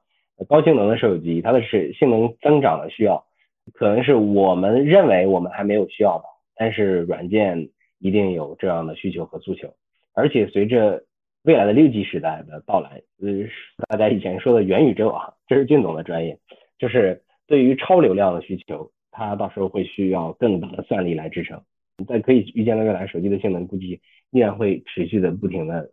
[0.49, 3.25] 高性能的手机，它的是性能增长的需要，
[3.73, 6.25] 可能是我们认为我们还没有需要的。
[6.55, 9.73] 但是软件一定有这样的需求和诉求，
[10.15, 11.03] 而且随着
[11.45, 13.49] 未来的六 G 时代的到来，呃，
[13.89, 16.39] 大家以前说的元宇宙啊，这是俊总的专业，
[16.79, 21.61] 就是对于超流量的需求，它到时候会需要更大的算力来支撑。
[22.07, 25.91] 在可以预见的未来，手机的性能估计依然会持续的不停的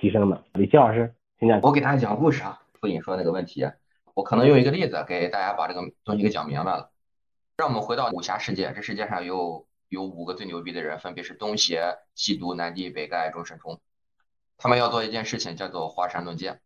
[0.00, 0.44] 提升的。
[0.54, 1.60] 李奇老师，请讲。
[1.62, 3.70] 我给大家讲故事啊，傅颖说那个问题，
[4.14, 6.90] 我可能用一个例子给大家把这个东西给讲明白了。
[7.56, 9.66] 让我们回到武侠世界，这世界上有。
[9.90, 13.80] 有五个最牛逼的人，分别是东邪、西毒、南帝、北丐、中神通。
[14.56, 16.60] 他们要做一件事情，叫做华山论剑。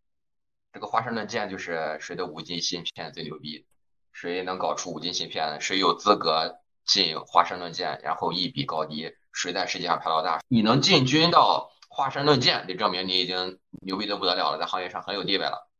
[0.75, 3.65] 这个华山论剑就是谁的五金芯片最牛逼，
[4.13, 10.43] 谁能搞出五金芯片，谁有资格进华山论剑，然后一比高低，谁在世界上排老大。
[10.49, 15.71] 你能进军到华山论剑，得证明你已经牛逼的不得了了，在行业上很有地位了。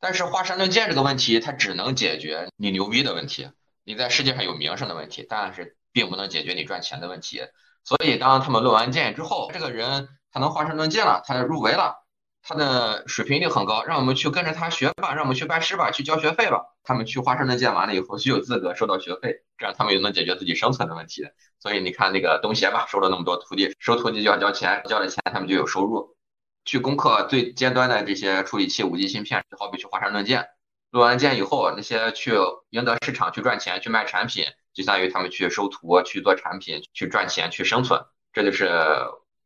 [0.00, 3.48] 但是华山论剑这个问题，它只能解决你牛逼的问题，
[3.84, 5.76] 你在世界上有名声的问题，但是。
[5.92, 7.42] 并不能解决你赚钱的问题，
[7.82, 12.06] 所以当他们论完剑之后，这个人他能华山论剑了，他入围了，
[12.42, 16.64] 他的水平一定很高，让我们去跟着他学吧，让我们去拜师吧，去交学费吧。
[16.82, 21.24] 他们去华山论剑完了以后，就有资格收到学费，这样他们又能解决自己生存的问题。
[21.58, 26.16] 所以你看那个东邪吧，收了那么多徒弟，收徒弟就要交钱，交了钱他们就有收入，
[26.64, 30.48] 去攻克最尖端的这些处理器、五 G 芯片，就好比去华山论剑，
[30.90, 32.32] 论完剑以后，那些去
[32.70, 34.44] 赢得市场、去赚钱、去卖产品。
[34.72, 38.00] 就相当于他们去收徒、去做产品、去赚钱、去生存，
[38.32, 38.70] 这就是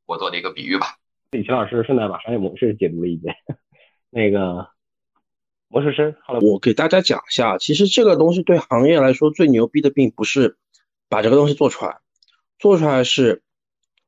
[0.05, 0.99] 我做的一个比喻吧。
[1.35, 3.35] 李奇老师顺带把商业模式解读了一遍。
[4.09, 4.69] 那个
[5.67, 10.57] 魔术师，好了，我给大家讲一下，其实这个东西对行业来说最牛逼的，并不是
[11.09, 11.99] 把这个东西做出来，
[12.61, 13.43] 做出来是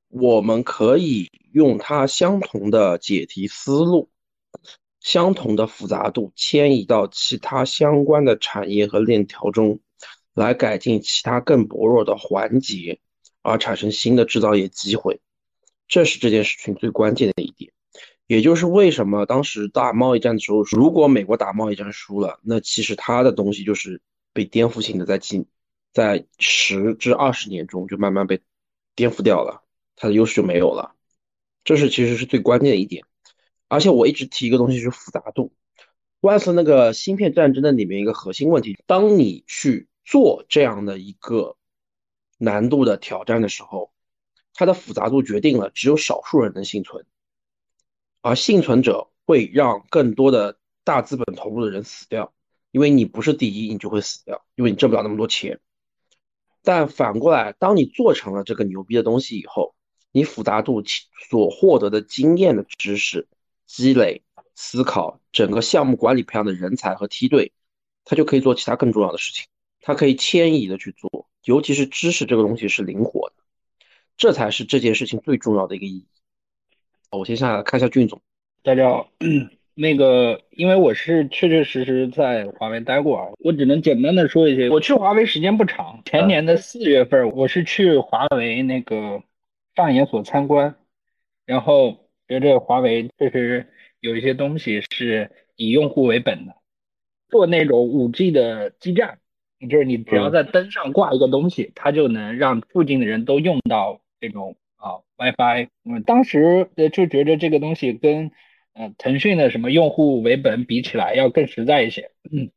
[0.07, 4.09] 我们可以用它相同的解题思路、
[5.01, 9.81] 相同的复杂度迁移到其他相关的产业和链条中。
[10.33, 13.01] 来改进其他更薄弱的环节，
[13.41, 15.19] 而产生新的制造业机会，
[15.89, 17.73] 这是这件事情最关键的一点。
[18.27, 24.01] 也就是为什么当时打贸易战的时候，如果美国打贸易战输了，那其实他的东西就是
[24.33, 25.47] 被颠覆性的在进，
[25.93, 28.41] 在十至二十年中就慢慢被
[28.95, 29.63] 颠覆掉了，
[29.95, 30.95] 它的优势就没有了。
[31.65, 33.05] 这是其实是最关键的一点。
[33.69, 35.53] 而且我一直提一个东西是复杂度，
[36.21, 39.89] 万斯那个芯片战争的里面一个核心问题，当你去。
[40.09, 41.57] 做这样的一个
[42.39, 43.91] 难度的挑战的时候，
[44.57, 47.05] 它的复杂度决定了只有少数人能幸存，
[48.23, 52.33] 而幸存者会让更多的大资本投入的人死掉，
[52.71, 55.61] 因为你不是第一，你就会死掉，因为你挣不了那么多钱。
[56.63, 59.75] 但反过来，当你做成了这个牛逼的东西以后，
[60.11, 60.83] 你复杂度
[61.29, 63.29] 所获得的经验的知识
[63.67, 64.23] 积累、
[64.55, 67.53] 思考，整个项目管理培养的人才和梯队，
[68.05, 69.47] 他就可以做其他更重要的事情。
[69.81, 73.37] 它可以迁移的去做，尤其是知识这个东西是灵活的，
[74.17, 76.07] 这才是这件事情最重要的一个意义。
[77.11, 78.21] 我先下来看一下俊总，
[78.63, 79.11] 大家好，
[79.75, 84.71] 那个因为我是确确实实在华为待过啊，我只能简单的说一些。
[84.71, 89.23] 我去华为时间不长，前年的四月份我是去华为那个
[89.75, 90.77] 上研所参观，
[91.45, 93.69] 然后觉得华为确实
[94.01, 96.55] 有一些东西是以用户为本的，
[97.29, 99.19] 做那种五 G 的基站。
[99.71, 105.69] 就是你只要在灯上挂一个东西，它就能让附近的人都用到这种啊 WiFi。
[105.85, 108.31] 嗯，当时就觉得这个东西跟
[108.75, 112.11] 呃腾讯的什么用户为本比起来要更实在一些。
[112.31, 112.51] 嗯，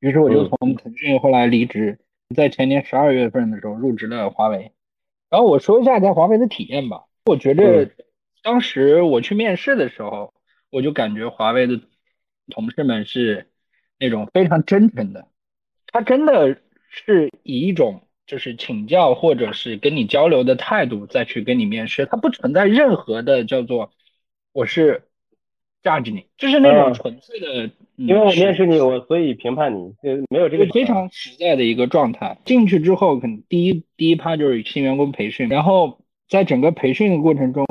[0.00, 1.98] 于是我就从腾讯后来离职，
[2.34, 4.72] 在前年十二月份的时候入职了华为。
[5.30, 7.04] 然后我说一下在华为的体验吧。
[7.26, 7.90] 我觉得
[8.42, 10.32] 当时我去面试的时候，
[10.70, 11.80] 我就感觉华为的
[12.50, 13.50] 同事们是
[13.98, 15.26] 那种非常真诚的，
[15.86, 23.92] 他真的是以一种就是请教或者是跟你交流的态度再去跟你面试，他不存在任何的叫做
[24.52, 25.04] 我是
[25.82, 27.70] judge 你，就是那种纯粹的。
[27.96, 32.38] 因为我面试你，我所以评判你，就没有这个非常实在的一个状态。
[32.44, 37.64] 进去之后，可能第一第一趴就是新员工培训，然后在整个培训的过程中，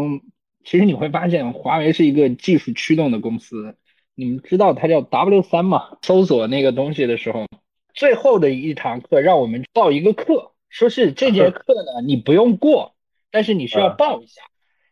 [0.64, 3.76] 其实你会发现华为是一个技术驱动的公司。
[4.16, 5.98] 你们知道它叫 W 三嘛？
[6.04, 7.46] 搜索那个东西的时候，
[7.94, 12.96] 最后的一堂课让我们报一个课，说是这节课呢你不用过，
[13.32, 14.42] 但是你需要报一下。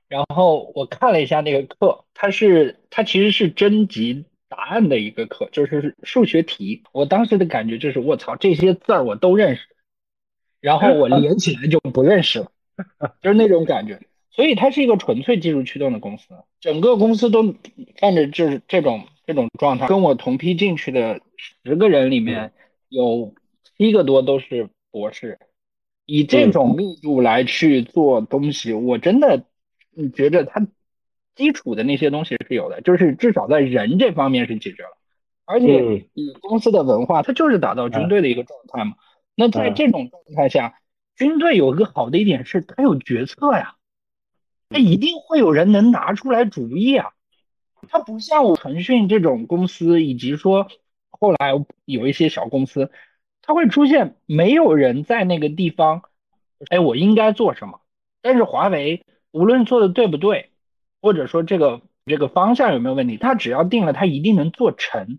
[0.08, 4.26] 然后我看了一下那个课，它是它其实是征集。
[4.54, 9.62] 答案的一个课就是数学题，我当时的感觉就是我操，这些字儿我都认识，
[10.60, 12.52] 然后我连起来就不认识了，
[13.24, 14.02] 就是那种感觉。
[14.30, 17.56] 所以它是一个纯粹技术驱动的公司，整个公司都
[17.96, 19.88] 干着就是这种这种状态。
[19.88, 21.22] 跟我同批进去的
[21.64, 22.52] 十个人里面
[22.92, 23.34] 有
[23.78, 25.40] 七个多都是博士，
[26.06, 29.46] 以这种密度来去做东西，我真的
[30.14, 30.68] 觉得他。
[31.34, 34.98] 基础的那些东西是有的，就是至少在人这方面是解决了，
[35.46, 38.96] 而且以公司的文化，它就是打造军队的一个状态嘛。
[39.34, 40.78] 那在这种状态下，
[41.16, 43.76] 军队有一个好的一点是，它有决策呀，
[44.70, 47.12] 它一定会有人能拿出来主意啊。
[47.88, 50.68] 它不像我腾讯这种公司，以及说
[51.22, 51.54] 后来
[51.86, 52.92] 有一些小公司，
[53.42, 56.02] 它会出现没有人在那个地方，
[56.70, 57.80] 哎，我应该做什么？
[58.22, 60.50] 但是华为无论做的对不对。
[61.04, 63.18] 或者说这个这个方向有没有问题？
[63.18, 65.18] 它只要定了，它一定能做成，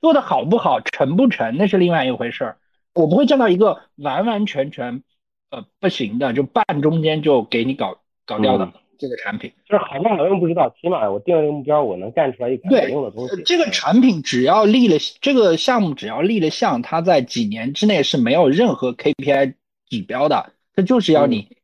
[0.00, 2.58] 做的好不好，成不成，那是另外一回事儿。
[2.92, 5.04] 我不会见到一个完完全全
[5.50, 9.50] 呃不行的，就半中间就给你搞搞掉的这个产品。
[9.64, 13.42] 就是好不好用不知道，起码我定了一个目标，我能干出来一款好用的东西。
[13.44, 19.54] 这个产品只要立了，这个项目只要立了项，它在几年之内是没有任何 KPI
[19.88, 21.56] 指标的，它就是要你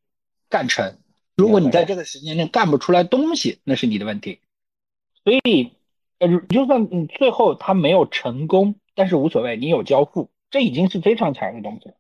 [0.48, 0.96] 干成。
[1.36, 4.40] 如果你在这个时间内干不出来东西，那是你的问题。
[5.22, 5.72] 所以，
[6.18, 11.94] 呃，就算你最后它没有成功，但是无所谓，你有交付，这已经是非常强的东西了。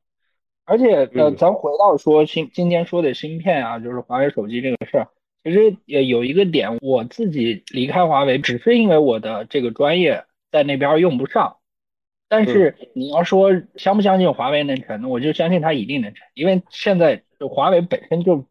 [0.64, 5.08] 而且，呃，咱回到说芯今天说的芯片啊，就是华为手机这个事儿，
[5.46, 11.58] 其实也有一个点，我自己离开华为，只是因为我的这个专业在那边用不上。
[12.28, 18.44] 但是你要说相不相信华为能成，我就相信它一定能成，因为现在华为本身就。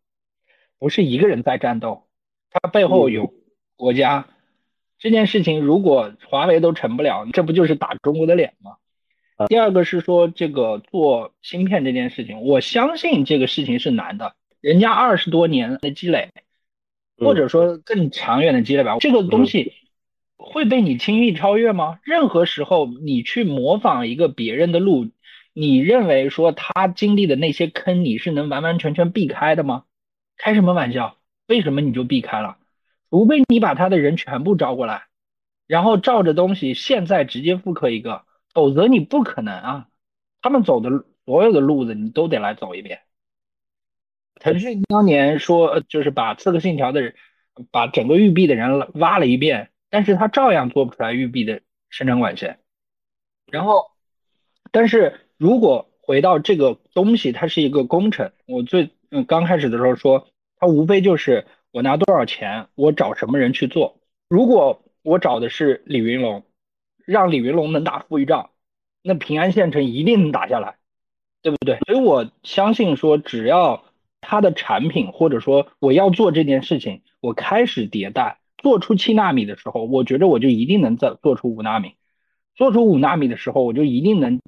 [0.78, 2.04] 不是一个人在战斗，
[2.52, 3.34] 它背后有
[3.78, 4.28] 国家。
[5.00, 8.76] 这件事情如果华为都成不了，这不就是打中国的脸吗？
[9.48, 14.36] 第二个是说这个做芯片这件事情，我相信这个事情是难的。
[14.60, 16.30] 人家二十多年的积累，
[17.18, 19.74] 或者说更长远的积累吧，这个东西
[20.38, 22.00] 会被你轻易超越吗？
[22.04, 25.10] 任何时候你去模仿一个别人的路，
[25.54, 29.86] 你认为说他经历的那些坑，你是能完完全全避开的吗？
[30.38, 31.18] 开什么玩笑？
[31.48, 32.58] 为什么你就避开了？
[33.10, 35.04] 除非你把他的人全部招过来，
[35.68, 39.88] 然后照着东西现在直接复刻一个，否则你不可能啊。
[40.42, 43.00] 他们走的所有的路子你都得来走一遍。
[44.40, 47.16] 腾讯当年说就是把《刺客信条》的人，
[47.72, 52.60] 把整个育碧的人挖了一遍，但是他照样做不出来育碧的生产管线。
[53.52, 53.92] 然后，
[54.72, 58.90] 但是如果回到这个东西，它是一个工程，我最。
[59.12, 60.28] 嗯，刚开始的时候说，
[60.58, 64.00] 他无非就是我拿多少钱，我找什么人去做。
[64.28, 66.44] 如果我找的是李云龙，
[67.06, 68.50] 让李云龙能打富裕仗，
[69.04, 70.78] 那平安县城一定能打下来，
[71.44, 71.78] 对不对？
[71.86, 73.85] 所以我相信说，只要
[74.28, 81.94] 他的产品或者说我要做这件事情，我开始迭代，做出七纳米的时候，我觉得我就一定能做做出五纳米，
[82.56, 84.42] 做出五纳米的时候，我就一定能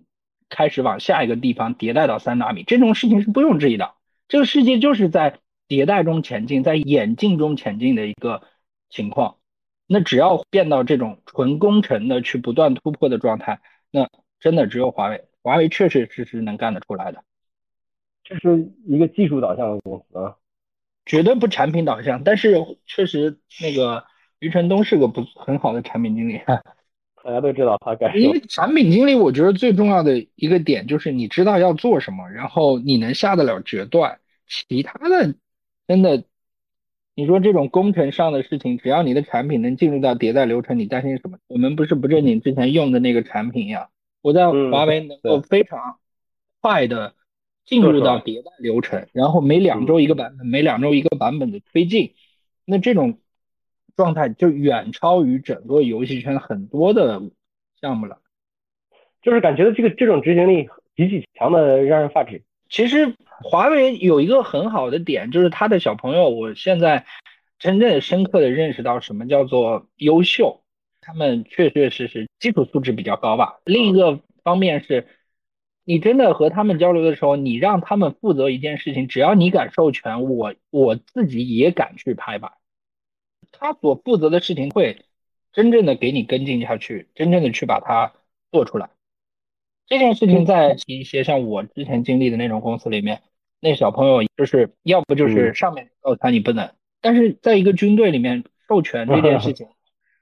[0.50, 2.64] 开始往下一个地方迭代到三纳米。
[2.64, 3.94] 这种事情是不用质疑的。
[4.28, 8.42] 这个世界就是在迭代中前进，在演进中前进的一个
[8.90, 9.38] 情况。
[9.86, 13.62] 那只要变到这种纯工程的去不断突破的状态，
[13.92, 14.10] 那
[14.40, 15.24] 真的只有华为。
[15.44, 17.24] 华为确确实实能干得出来的。
[18.28, 20.36] 这是一个技术导向的公司啊，
[21.06, 22.26] 绝对不产品导向。
[22.26, 24.04] 但是确实，那个
[24.40, 26.42] 余承东是个不很好的产品经理。
[27.24, 28.18] 大家都知道他干。
[28.20, 34.20] 因为产品经理，我觉得最重要的一个点就是你知道要做什么，然后你能下得了决断。
[34.46, 35.36] 其他的，
[35.88, 36.24] 真的，
[37.16, 41.38] 你说这种工程上的事情，只要你的产品能进入到迭代流程，你担心什么？
[41.48, 43.90] 我们不是不正经之前用的那个产品呀。
[44.22, 45.98] 我在华为能够非常
[46.62, 47.14] 快的
[47.68, 52.16] 进入到迭代流程，然后每两周一个版本，每两周一个版本的推进，
[52.66, 53.20] 那这种
[53.96, 57.22] 状态就远超于整个游戏圈很多的
[57.80, 58.20] 项目了。
[59.22, 62.42] 就是感觉这个这种执行力极其强的，让人发指。
[62.70, 63.14] 其实
[63.44, 67.06] 华为有一个很好的点，就是他的小朋友，我现在
[67.60, 70.62] 真正深刻的认识到什么叫做优秀。
[71.02, 73.60] 他们确确实实基础素质比较高吧。
[73.64, 75.08] 另一个方面是，
[75.90, 82.52] 你真的和他们交流的时候，你让他们负责一件事情，只要你敢授权，我我自己也敢去拍板。
[83.54, 85.06] 他所负责的事情会
[85.54, 88.12] 真正的给你跟进下去，真正的去把它
[88.52, 88.90] 做出来。
[89.86, 93.22] 这件事情在一些像我之前经历的那种公司里面，
[93.62, 96.70] 那小朋友就是要不就是上面告诉他你不能，
[97.00, 99.68] 但是在一个军队里面授权这件事 情。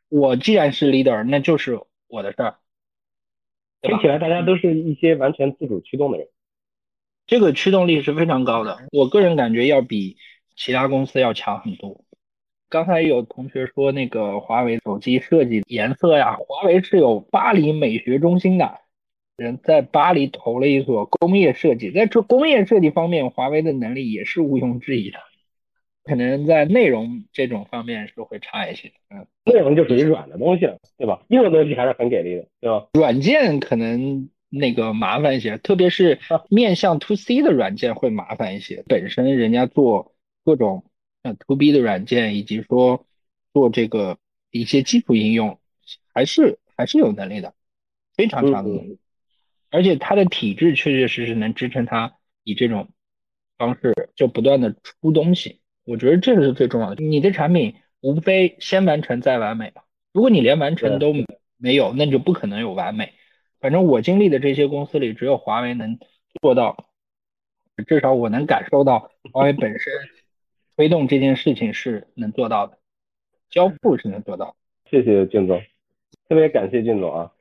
[0.09, 2.57] 我既然是 leader，那就是我的事儿。
[3.85, 6.27] 听起来大家都是一些完全自主驱动的人，
[7.27, 8.79] 这个驱动力是非常高的。
[8.91, 10.17] 我个人感觉要比
[10.55, 12.03] 其他公司要强很多。
[12.67, 18.79] 刚才有同学说那个华为手机设计颜色呀，华为是有巴黎美学中心的
[19.37, 25.19] 人在巴黎投了一所工业设计，在这工业设计方面，华为的能力也是毋庸置疑的。
[26.05, 31.23] 可能在内容这种方面是会差一些，嗯，内容就属于软的东西了，对吧？
[31.29, 32.87] 硬的东西还是很给力的，对吧？
[32.93, 38.83] 软件可能那个麻烦一些，特别是面向 to C 的软件会麻烦一些。
[38.87, 40.85] 本身人家做各种
[41.23, 43.07] 像 to B 的软件，以及说
[43.51, 44.19] 做这个
[44.51, 45.59] 一些基础应用，
[46.13, 47.55] 还是还是有能力的，
[48.15, 48.99] 非常强的能力。
[49.71, 52.89] 而且它的体制确确实实能支撑它以这种
[53.57, 55.59] 方式就不断的出东西。
[55.85, 57.03] 我觉得这个是最重要的。
[57.03, 59.83] 你的产品无非先完成再完美吧。
[60.11, 61.13] 如果你连完成都
[61.57, 63.13] 没有，那就不可能有完美。
[63.59, 65.97] 反正我经历的这些公司里，只有华为能
[66.41, 66.89] 做到。
[67.87, 69.91] 至少我能感受到，华为本身
[70.77, 72.77] 推动这件事情是能做到的，
[73.49, 74.55] 交付是能做到。
[74.89, 75.61] 谢谢靳总，
[76.29, 77.31] 特别感谢靳总啊，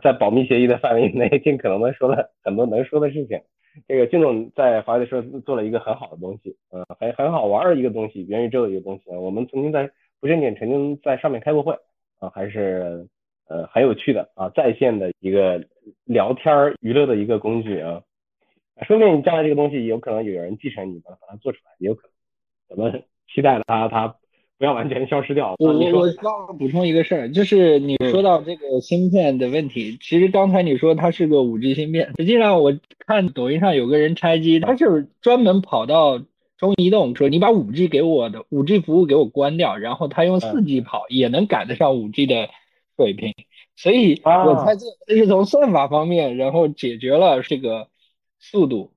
[0.00, 3.40] 在保密协议的范围内，尽可能的说了很多能说的事情。
[3.88, 9.10] 这个靳总在华为的时候做了一个很好的东西，呃，很很好玩的一个东西，元宇宙的一个东西。
[9.10, 11.72] 我们曾经在不正经曾经在上面开过会，
[12.18, 13.06] 啊，还是
[13.48, 15.64] 呃很有趣的啊，在线的一个
[16.04, 18.02] 聊天娱乐的一个工具啊。
[18.86, 22.08] 说不定你将来这个东西有可能有人继承你把把它做出来，也有可
[22.68, 22.78] 能。
[22.78, 24.16] 我们期待它它。
[24.62, 25.56] 不要完全消失掉。
[25.58, 32.72] 我我忘了补充一个事儿，就是你说到这个芯片的问题，其实刚才你说它是个五 G 芯片，实际上我
[33.04, 36.20] 看抖音上有个人拆机，他就是专门跑到
[36.56, 42.48] 中移动说你把五 G 给我的五 G 服务给我关掉，然后他用四 G 跑也能赶得上五 G 的
[42.96, 43.34] 水平，
[43.74, 44.76] 所以我猜
[45.08, 47.88] 这是从算法方面，然后解决了这个
[48.38, 48.92] 速度。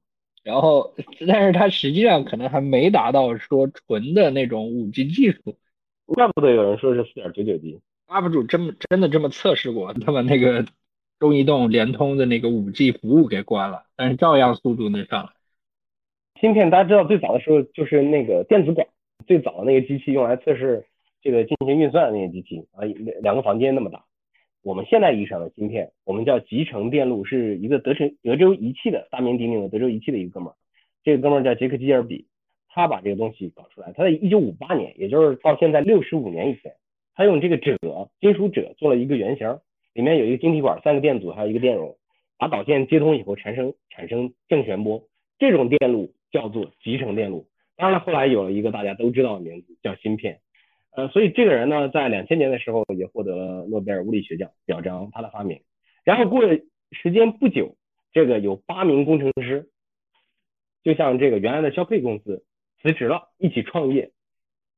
[0.46, 0.93] 然后，
[1.28, 5.58] 但是它实际上可能还没达到说纯的那种五 G 技术，
[6.06, 7.82] 怪不得有人说是四点九九 G。
[8.06, 10.64] UP 主真真的这么测试过，他把那个
[11.20, 15.32] 中移动、联通的那个五 G 服务给关了，但是照样速度能上来。
[16.39, 18.88] 芯片大家知道，最早的时候就是那个电子管，
[19.26, 20.86] 最早的那个机器用来测试
[21.24, 24.05] 这个进行运算的那个机器啊，两两个房间那么大。
[24.66, 30.55] 我们现代意义上的芯片，我们叫集成电路，是一个德成德州仪器的大名鼎鼎的德州仪器的一个哥们儿，
[31.03, 32.26] 这个哥们儿叫杰克基尔比，
[32.70, 33.93] 他把这个东西搞出来。
[33.95, 36.74] 他在一九五八年，也就是到现在六十五年以前，
[37.13, 37.78] 他用这个锗
[38.20, 39.59] 金属锗做了一个圆形，
[39.93, 41.95] 里面有一个晶体管、三个电阻，还有一个电容，
[42.39, 45.03] 把导线接通以后产生产生正弦波，
[45.38, 47.45] 这种电路叫做集成电路。
[47.78, 50.39] 当然了，后来有了一个大家都知道的名字，叫芯片。
[50.96, 55.62] 呃，所以这个人呢，在两千年的时候也获得了诺贝尔物理学奖，表彰他的发明。
[56.06, 56.58] 然后过了
[56.91, 57.76] 时间不久，
[58.14, 59.68] 这个有八名工程师，
[60.84, 62.46] 就像这个原来的消费公司
[62.82, 64.12] 辞职了，一起创业，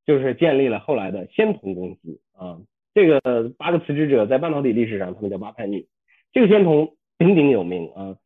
[0.08, 2.58] 就是建立了后来的仙童公司啊。
[2.96, 5.88] 这个八个辞职者在半导体历史上，他们叫八叛逆。
[6.34, 8.18] 这个仙童鼎鼎有名啊，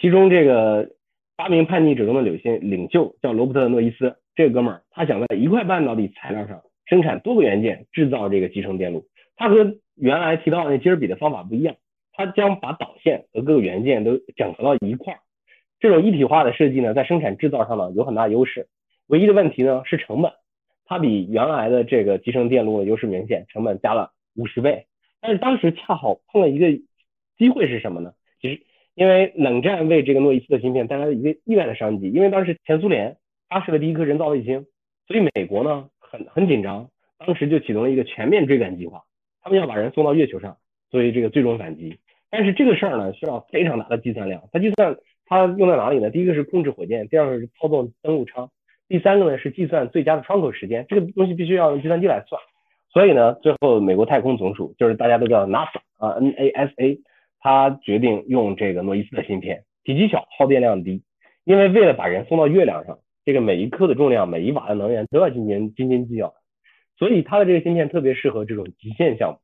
[0.00, 0.90] 其中这个
[1.36, 6.62] 八名叛逆者中的领先领袖叫罗伯特诺伊斯，这个哥们儿他想在一块半导体材料上。
[6.90, 11.76] 生产多个元件制造这个集成电路，它和原来提到的那基尔比的方法不一样，
[12.12, 15.20] 它将把导线和各个元件都整合到一块儿。
[15.78, 18.66] 这种一体化的设计呢，在生产制造上呢有很大优势。
[19.06, 20.32] 唯一的问题呢是成本，
[20.84, 24.86] 它比原来的这个集成电路优势明显，成本加了五十倍。
[25.20, 26.72] 但是当时恰好碰了一个
[27.38, 28.14] 机会是什么呢？
[28.40, 28.62] 其实
[28.96, 33.16] 因为冷战为这个诺伊斯的芯片带来了一个意外的商机，因为当时前苏联
[33.48, 34.66] 发射了第一颗人造卫星，
[35.06, 35.88] 所以美国呢。
[36.10, 36.88] 很很紧张，
[37.18, 39.02] 当时就启动了一个全面追赶计划，
[39.42, 40.56] 他们要把人送到月球上
[40.90, 41.98] 作为这个最终反击。
[42.30, 44.96] 但是这个事儿呢，需要非常大的计算量，他计算
[45.26, 46.10] 它用在哪里呢？
[46.10, 48.50] 第一个是控制火箭，第二个是操纵登陆舱，
[48.88, 50.84] 第三个呢是计算最佳的窗口时间。
[50.88, 52.40] 这个东西必须要用计算机来算。
[52.92, 57.00] 所以呢，最后美国太空总署就是大家都叫 NASA 啊，NASA，
[57.38, 61.02] 它决定用这个诺伊斯的芯片，体积小，耗电量低。
[61.44, 62.98] 因为为了把人送到月亮上，
[63.30, 66.34] 这个每一克的重量、每一瓦的能源都要进行斤斤计较，
[66.98, 69.38] 所以它的这个芯片特别适合这种极限项目。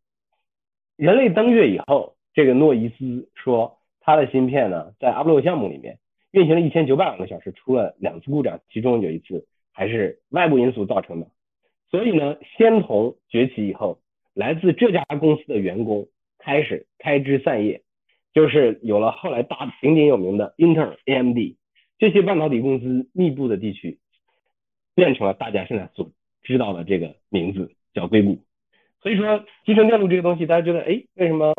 [0.97, 3.79] 人类登月以后，这个诺伊斯说。
[4.09, 5.99] 它的芯片呢，在阿波罗项目里面
[6.31, 11.27] 运行了一千九百万个小时，出了两次故障，其中有一次还是外部因素造成的。
[11.91, 13.99] 所以呢，仙童崛起以后，
[14.33, 16.07] 来自这家公司的员工
[16.39, 17.83] 开始开枝散叶，
[18.33, 21.37] 就是有了后来大鼎鼎有名的英特尔、AMD
[21.99, 23.99] 这些半导体公司密布的地区，
[24.95, 26.11] 变成了大家现在所
[26.43, 28.39] 知道的这个名字叫硅谷。
[29.01, 31.55] 所以说，集成电路这个东西，大家觉得，哎，为什么？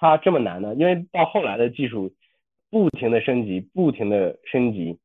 [0.00, 0.76] 它这么难呢？
[0.76, 2.14] 因为到后来的技术
[2.70, 4.96] 不停的升级，不停的升级，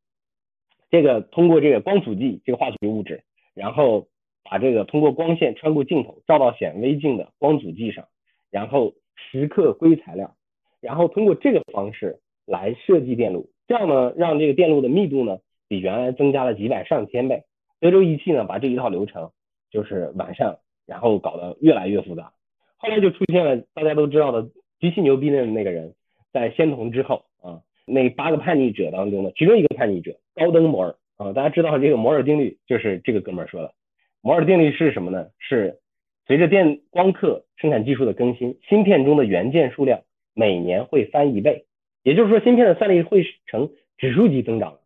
[0.91, 3.23] 这个通过这个光阻剂这个化学物质，
[3.55, 4.07] 然后
[4.43, 8.07] 把这个通过光线穿过镜头照到显微镜的光阻剂上，
[8.51, 10.35] 然后蚀刻硅材料，
[10.79, 17.43] 然后通过这个方式来设计电路，这样呢让这个电路的密度呢比原来增加了几百上千倍。
[17.79, 19.31] 德州仪器呢把这一套流程
[19.71, 22.33] 就是完善，然后搞得越来越复杂，
[22.77, 24.49] 后来就出现了大家都知道的。
[24.79, 25.93] 极其牛逼的那个人，
[26.33, 33.73] 在仙童之后啊，那八个叛逆者当中的其中一个叛逆者高登·摩尔啊，大家知道这个摩尔定律就是这个哥们儿说的。
[34.19, 35.27] 摩尔定律是什么呢？
[35.39, 35.79] 是
[36.27, 40.01] 随着电光刻生产技术的更新，芯片中的元件数量
[40.33, 41.63] 每年会翻一倍，
[42.03, 44.77] 也就是说，芯片的算力会呈指数级增长。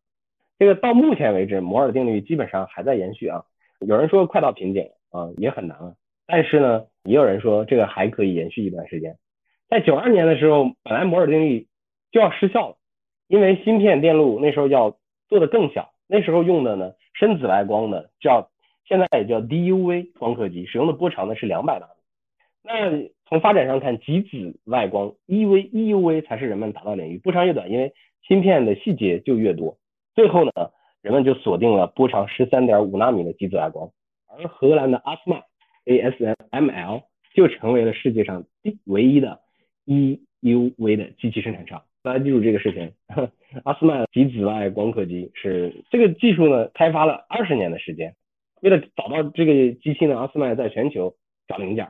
[0.59, 3.43] 这个到目前为止，摩尔定律基本上还在延续啊。
[3.79, 5.93] 有人说快到瓶颈啊，也很难啊。
[6.25, 9.17] 但是呢，也有人说这个还可以延续一段时间。
[9.69, 11.67] 在九二年的时候，本来摩尔定律
[12.11, 12.75] 就要失效了，
[13.27, 14.97] 因为芯片电路那时候要
[15.27, 18.49] 做的更小，那时候用的呢深紫外光的叫
[18.87, 21.93] 现在也叫 DUV 光刻机，使用的波长呢是两百纳米。
[22.63, 27.93] 那从发展上看，极紫外光 EV EUV 才是人们达到领域，波长越短，因为
[28.27, 29.77] 芯片的细节就越多。
[30.15, 30.51] 最后呢，
[31.01, 33.89] 人们就锁定了波长十三点五纳米的极紫外光，
[34.27, 35.41] 而荷兰的阿斯曼
[35.85, 37.03] ASML
[37.33, 39.39] 就成为了世界上第唯一的。
[39.89, 42.91] EUV 的机器生产厂，大家记住这个事情。
[43.63, 48.13] 阿斯曼极紫外光刻机是这个技术呢，开发了二十年的时间。
[48.61, 51.15] 为了找到这个机器呢，阿斯曼在全球
[51.47, 51.87] 找零件，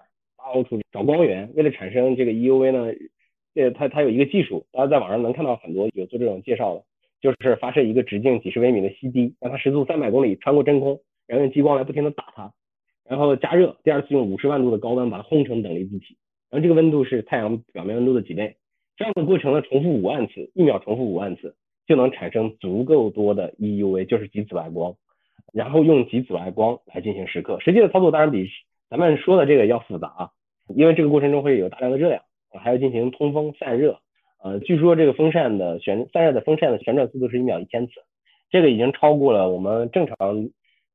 [0.53, 1.51] 到处找光源。
[1.55, 2.93] 为了产生这个 EUV 呢，
[3.55, 6.83] 呃，它它有一个技术，大家在网上能看到很多有做这种介绍的，
[7.21, 12.53] 就是发射一个直径几十微米的 CD，让它时速三百公里穿过真空，然后用激光来不停的打它，
[13.07, 16.17] 然后加热，第二次用五十万度的高温把它烘成等离子体。
[16.49, 18.55] 然后这个温度是太阳表面温度的几倍，
[18.95, 24.95] 这样的过程呢，重复五万次，一秒重复五万次，就能产生足够多的 EUV，就是极紫外光，
[25.51, 27.59] 然后用极紫外光来进行蚀刻。
[27.59, 28.47] 实际的操作当然比
[28.89, 30.29] 咱们说的这个要复杂啊，
[30.76, 32.22] 因为这个过程中会有大量的热量，
[32.61, 33.99] 还要进行通风散热。
[34.43, 37.93] 呃，据说这个风扇的旋散热的风扇的旋转速度是一秒一千次，
[38.49, 40.49] 这个已经超过了我们正常。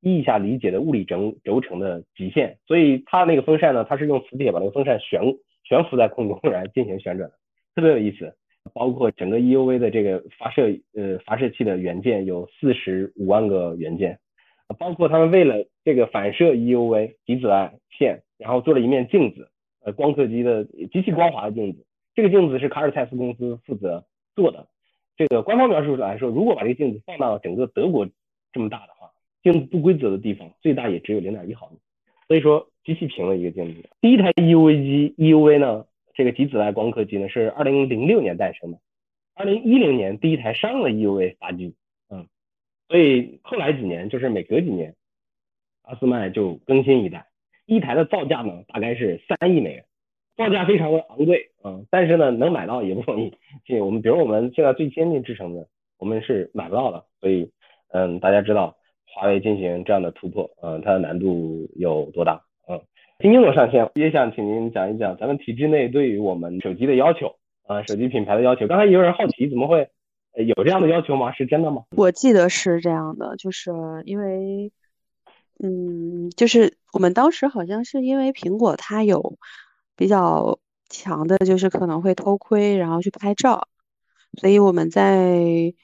[0.05, 5.21] 意义下理解的物理轴轴承的极限，所以它那个风扇呢，它是用磁铁把那个风扇悬
[5.63, 7.37] 悬浮在空中来进行旋转的，
[7.77, 8.35] 特别有意思。
[8.75, 14.19] 包括整个 EUV 的这个发射呃发射器的元件有四十五万个元件，
[14.77, 19.51] 包括他们为了这个反射 EUV 极紫外线，然后做了一面镜子，
[19.85, 21.85] 呃光刻机的极其光滑的镜子。
[22.15, 24.05] 这个镜子是卡尔蔡司公司负责
[24.35, 24.69] 做的。
[25.17, 28.09] 这个官方描述来说，如果把这个镜子放到整个德国
[28.53, 29.11] 这么大的话。
[29.43, 31.77] 镜子不规则的地方最大也只有零点一毫米，
[32.29, 33.91] 所以说极其平的一个镜子。
[34.01, 38.79] 第一台 EUV 机 EUV 呢，这个极紫外光刻机呢是二零零六年诞生的，
[39.35, 41.75] 二零一零年第一台商用 EUV 发机，
[42.09, 42.29] 嗯，
[42.87, 44.95] 所以后来几年就是每隔几年，
[45.83, 47.27] 阿斯麦就更新一代，
[47.75, 49.85] 一台的造价呢大概是三亿美元，
[50.37, 53.33] 造价非常的昂贵，嗯，但是呢能买到也不容易，
[53.65, 55.67] 这我们比如我们现在最先进制成的，
[55.99, 57.51] 我们是买不到的，所以
[57.93, 58.77] 嗯大家知道。
[59.15, 62.41] 华为进行这样的突破，嗯，它的难度有多大？
[62.67, 62.81] 嗯，
[63.21, 68.67] 新英总上线，也想请您讲一讲咱们体制内对于我们手机的要求，啊，手机品牌的要求。
[68.67, 69.87] 刚才也有人好奇，怎么会
[70.35, 71.31] 有这样的要求吗？
[71.33, 71.85] 是真的吗？
[71.95, 73.71] 我记得是这样的，就是
[74.07, 74.73] 因为，
[75.63, 79.39] 嗯，就是我们当时好像是因为苹果它有
[79.97, 83.67] 比较强的，就是可能会偷窥，然后去拍照，
[84.39, 85.75] 所以我们在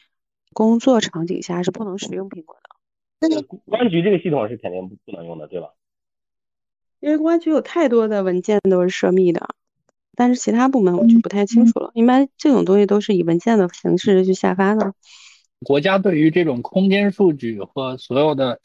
[0.53, 2.69] 工作场景下是不能使用苹果的。
[3.21, 5.69] 那个公安局这个系统是肯定不不能用的，对吧？
[7.01, 9.55] 因为公安局有太多的文件都是涉密的，
[10.15, 11.91] 但是其他部门我就不太清楚了。
[11.95, 14.93] 一般这种东西都是以文件的形式去下发的。
[15.65, 18.61] 国家对于这种空间数据和所有的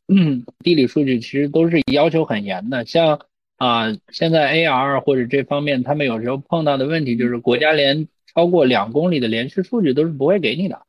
[0.60, 2.86] 地理数据，其实都是要求很严的。
[2.86, 3.20] 像
[3.58, 10.84] 啊，现在 AR 或者这方面，他们有时候碰到的问题就是，国家连超过两公里的连续数据都是不会给你的。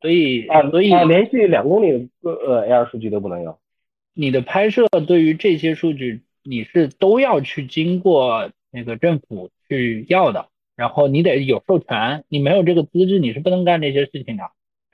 [0.00, 3.58] 所以啊，所以连续两公里的呃 AR 数据都不能用。
[4.14, 14.44] 你的拍摄对于这些数据，你是都要去经过那个政府去要的，然后你得有授权，你没有这个资质，你是不能干这些事情的。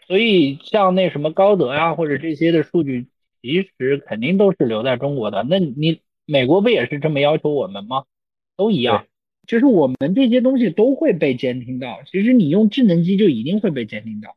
[0.09, 3.09] 所以像那什么高德呀，或者这些的数据，
[3.43, 5.45] 其实肯定都是留在中国的。
[5.49, 8.05] 那你美国不也是这么要求我们吗？
[8.57, 9.05] 都一样，
[9.47, 12.01] 就是我们这些东西都会被监听到。
[12.11, 14.35] 其实你用智能机就一定会被监听到。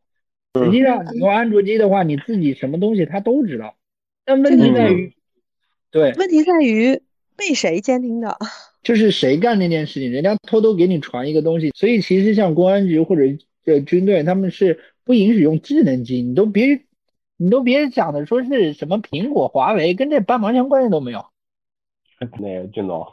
[0.62, 3.76] 实际上你用安卓机的话，你自己什么东西它都知道。
[4.26, 5.14] 但问题在于，
[5.90, 7.02] 对，问题在于
[7.38, 8.38] 被谁监听的？
[8.84, 11.72] 就是谁干那件事情，人家偷偷给你传一个东西。
[11.78, 13.22] 所以其实像公安局或者
[13.64, 14.78] 呃军队，他们是。
[15.04, 16.84] 不允许用智能机，你都别，
[17.38, 21.26] 你都别想着说是什么苹果、华为，跟这半毛钱关系都没有。
[22.40, 23.04] 那个俊总，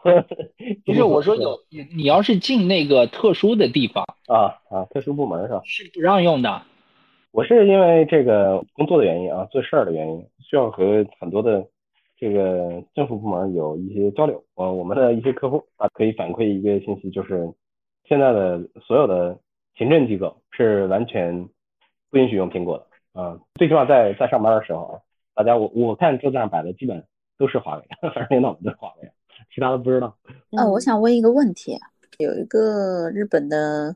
[0.85, 5.63] 不是我说有你，你要是进那个特殊的地方啊啊，特殊部门是吧？
[5.65, 6.61] 是不让用的。
[7.31, 11.67] 我是因为这个工作的原因啊，做事儿的原因，需要和很多的
[12.19, 14.45] 这个政府部门有一些交流。
[14.57, 17.51] 啊，我们的一些客户啊，可以反馈一个信息，就是
[18.07, 19.39] 现在的所有的
[19.79, 21.49] 行政机构是完全。
[22.11, 25.01] 不允许用苹果的啊，最起码在在上班的时候啊，
[25.35, 27.05] 大家我我看桌子上摆的基本
[27.37, 27.85] 都是华为，
[28.15, 29.11] 反正领导都是华为，
[29.55, 30.17] 其他的不知道。
[30.57, 31.79] 呃，我想问一个问题，
[32.19, 33.95] 有一个日本的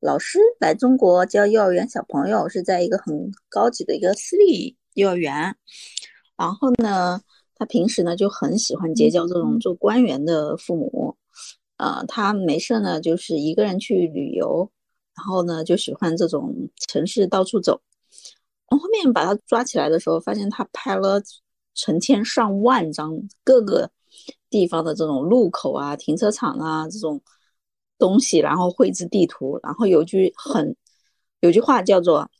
[0.00, 5.56] 老师来中国教幼儿园小朋友，是在一个很高级的一个私立幼儿园，
[6.36, 7.20] 然后呢，
[7.56, 11.16] 他平时呢就很喜欢结交这种做官员的父母，
[11.76, 14.70] 呃，他没事呢就是一个人去旅游。
[15.20, 16.56] 然后呢，就喜欢这种
[16.88, 17.78] 城市到处走。
[18.68, 21.22] 后面把他抓起来的时候，发现他拍了
[21.74, 23.12] 成千上万张
[23.44, 23.90] 各个
[24.48, 27.20] 地方的这种路口啊、停车场啊这种
[27.98, 29.60] 东西，然后绘制地图。
[29.62, 30.74] 然后有句很
[31.40, 32.30] 有句话叫做：“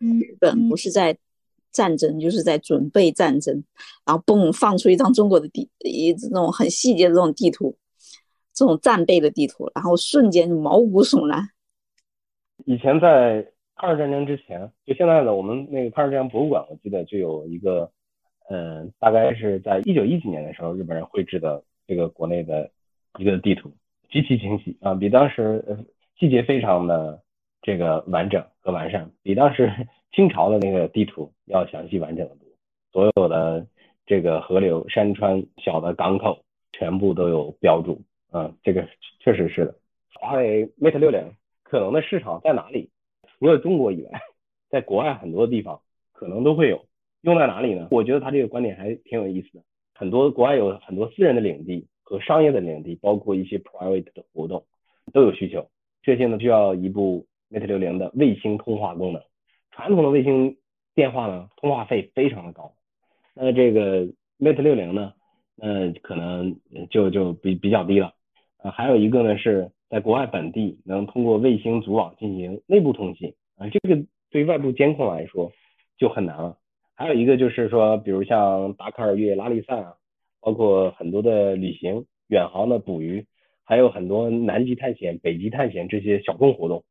[0.00, 1.18] 日本不是在
[1.72, 3.62] 战争，就是在准备战争。”
[4.06, 7.76] 然后嘣放出一张中国的地，一这种很细节的这种地图，
[8.54, 11.50] 这种战备的地图，然后瞬间毛骨悚然。
[12.66, 13.46] 以前在
[13.76, 17.90] 抗日战争之前，就现在的我们那个抗日战争博物馆，我记得就有一个，
[18.48, 22.70] 嗯，大概是在一九一几年的时候，日本人绘制的这个国内的
[23.18, 23.72] 一个地图，
[24.08, 25.64] 极其清晰啊，比当时
[26.18, 27.20] 细节非常的
[27.60, 29.70] 这个完整和完善，比当时
[30.14, 32.48] 清朝的那个地图要详细完整的多。
[32.92, 33.66] 所有的
[34.06, 38.00] 这个河流、山川、小的港口全部都有标注，
[38.32, 38.86] 嗯，这个
[39.18, 39.74] 确实是的。
[40.14, 41.20] 华为 Mate 六零。
[41.74, 42.88] 可能的市场在哪里？
[43.26, 44.20] 除了中国以外，
[44.70, 45.80] 在国外很多地方
[46.12, 46.86] 可能都会有。
[47.22, 47.88] 用在哪里呢？
[47.90, 49.64] 我觉得他这个观点还挺有意思的。
[49.92, 54.64] 很多国外有很多私人的领地和商业的领地，包括一些 private 的活动
[55.12, 55.68] 都有需求。
[56.00, 59.20] 这些呢需要一部 Mate 六零的卫星通话功能。
[59.72, 60.56] 传统的卫星
[60.94, 62.72] 电话呢，通话费非常的高。
[63.34, 64.06] 那这个
[64.38, 65.12] Mate 六零呢，
[65.56, 66.56] 那可能
[66.88, 68.12] 就就比比较低了。
[68.58, 69.72] 啊，还有一个呢是。
[69.94, 75.52] 在国外本地能通过卫星组网进行内部通信啊，这个对外部监控来说
[75.96, 76.58] 就很难了。
[76.96, 79.94] 还有一个就是说，比如像达喀尔越野、拉力赛啊，
[80.40, 83.24] 包括很多的旅行、远航的捕鱼，
[83.62, 86.82] 还有很多南极探险、北极探险这些小众活动，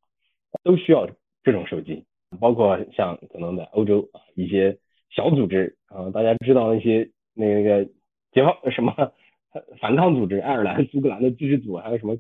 [0.64, 1.06] 都需要
[1.44, 2.06] 这种手机。
[2.40, 4.78] 包括像可能在欧洲啊一些
[5.10, 7.84] 小组织啊，大家知道那些那个
[8.32, 8.94] 解放什么
[9.82, 12.16] 反抗组织，爱尔兰、苏格兰的自治组，还有什么？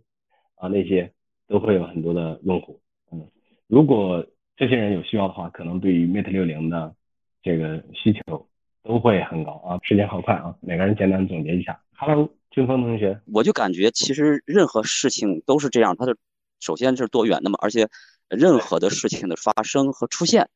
[0.55, 1.11] 啊，那些
[1.47, 2.79] 都会有很多的用户，
[3.11, 3.27] 嗯，
[3.67, 4.25] 如果
[4.55, 6.95] 这些人有需要的话，可能对于 Mate 六零的
[7.41, 8.47] 这个需求
[8.83, 9.79] 都会很高啊。
[9.83, 11.81] 时间好快啊，每个人简单总结一下。
[11.97, 16.15] Hello，军峰同学，我就感觉其实任何事情都是这样，它的
[16.59, 17.89] 首先是多元的嘛，而且
[18.29, 20.49] 任何的事情的发生和出现，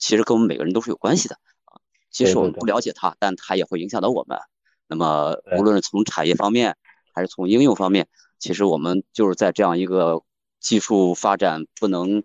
[0.00, 1.36] 其实跟我们每个人都是有关系的
[1.66, 1.78] 啊。
[2.10, 4.38] 即使我们不了解它，但它也会影响到我们。
[4.88, 6.76] 那么无论是从产业方面，
[7.14, 8.08] 还是从应用方面。
[8.42, 10.24] 其实我们就是在这样一个
[10.58, 12.24] 技术发展不能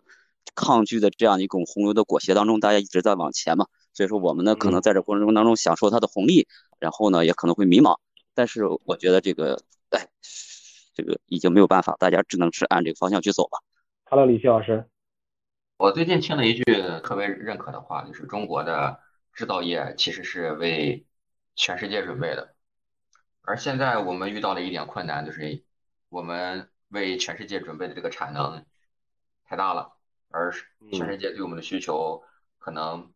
[0.56, 3.68] 抗拒的这样一种洪流的裹挟当中，大家一直在往前嘛。
[3.94, 6.48] 所以说我们呢，可能在这过程当中享受它的红利，
[6.80, 8.00] 然后呢，也可能会迷茫。
[8.34, 9.62] 但是我觉得这个，
[9.92, 10.08] 哎，
[10.96, 13.60] 这个已经没有办法，大家只能是按这个方向去走吧。
[14.06, 14.90] Hello，李旭老师，
[15.78, 16.64] 我最近听了一句
[17.04, 19.00] 特别认可的话，就是中国的
[19.34, 21.06] 制造业其实是为
[21.56, 22.56] 全世界准备的。
[23.44, 25.64] 而现在我们遇到了一点困难，就是。
[26.10, 28.66] 我们为全世界准备的这个产能
[29.46, 29.98] 太大了，
[30.30, 30.54] 而
[30.92, 32.24] 全世界对我们的需求
[32.58, 33.14] 可能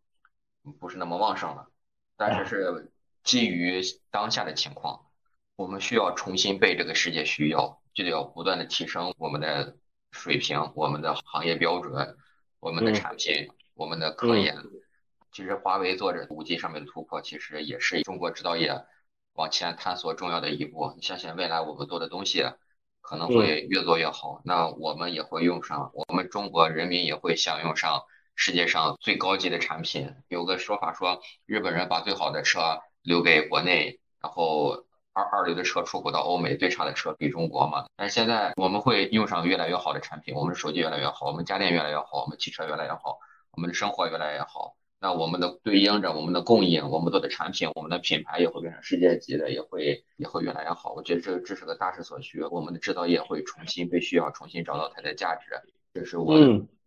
[0.80, 1.70] 不是那么旺盛了。
[2.18, 2.92] 但是是
[3.24, 5.08] 基于当下的情况，
[5.56, 9.78] 我们需要重新被这个世界需要，就得要不断的提升我们的
[10.12, 12.18] 水平、我们的行业标准、
[12.60, 14.58] 我们的产品、我们的科研。
[15.32, 18.86] 其实华为做着五 G 上面的突破，其实也是中国制造业
[19.34, 20.94] 往前探索重要的一步。
[20.98, 22.44] 你相信未来我们做的东西
[23.12, 28.04] 可能会越做越好，那我们也会用上，我们中国人民也会享用上
[28.36, 30.16] 世界上最高级的产品。
[30.30, 37.84] 有个说法说，日本人把最好的车留给国内，然后二二流的车出口到欧美，最差的车给中国嘛。
[37.98, 43.20] 但是现在我们会用上越来越好的产品，我们的手机越来越好，我们家电越来越好，我们汽车越来越好，
[43.52, 44.78] 我们的生活越来越好。
[45.02, 50.94] 那我们的对应着我们的供应，我们做的产品，我们的品牌也会变成世界级的，也会也会越来越好。
[50.94, 55.50] 我觉得这这是个大势所趋，我们的制造业会重新被需要，重新找到它的价值。
[55.92, 56.38] 这是我，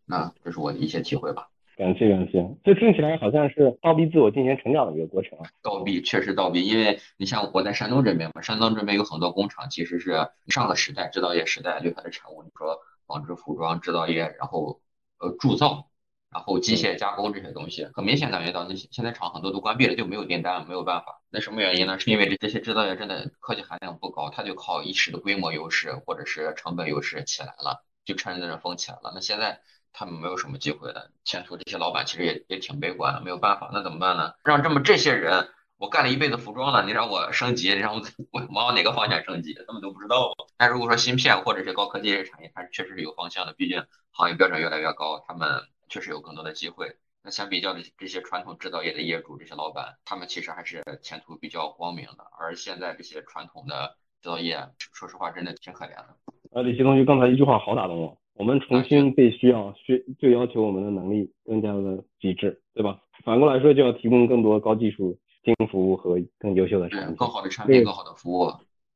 [0.06, 1.48] 那这是我的一些体会吧。
[1.76, 5.50] 感谢感谢，这听起来好像是倒逼自我进行成长的一个过程啊。
[5.60, 12.44] 倒逼确实倒逼，因为你像我在山东这边嘛，山东这边有很多工厂，其实是上个时代制造业时代留下的产物。
[12.44, 14.80] 你说纺织、服装制造业，然后
[15.18, 15.88] 呃铸造。
[16.34, 21.22] 然后机械加工这些东西，很明显感觉到那些现在厂很多都关闭了，就没有订单，没有办法。
[21.30, 21.96] 那什么原因呢？
[22.00, 29.12] 是因为这这些制造业真的科技含量不高，它就靠一时的规模优势或者是成本优势起来了，就趁着这风起来了。
[29.14, 29.60] 那现在
[29.92, 34.32] 他们没有什么机会了，前途这些老板其实也也挺悲观的，没有办法，那怎么办呢？
[34.42, 40.32] 让这么这些人，我干了一辈子服装了，你让我升级，你让我 我往哪个方向升级，他们都不知道。
[40.56, 45.62] 但如果说芯片或者是高科技这些产业，它确实是有方向的，毕竟行业标准越来越高，他们。
[45.94, 46.96] 确实有更多的机会。
[47.22, 52.26] 那相比较的这些传统制造业的业主，这些老板，他们其实还是前途比较光明的。
[52.36, 54.58] 而现在这些传统的制造业，
[54.92, 56.16] 说实话，真的挺可怜的。
[56.50, 58.18] 呃，李奇同学刚才一句话好打动我。
[58.32, 63.00] 我们重新被需要，需就要求我们的能力更加的极致，对吧？
[63.24, 68.52] 反过来说，就要提供更多高技术、新服务和更优秀的产品，更好的产品，更好的服务。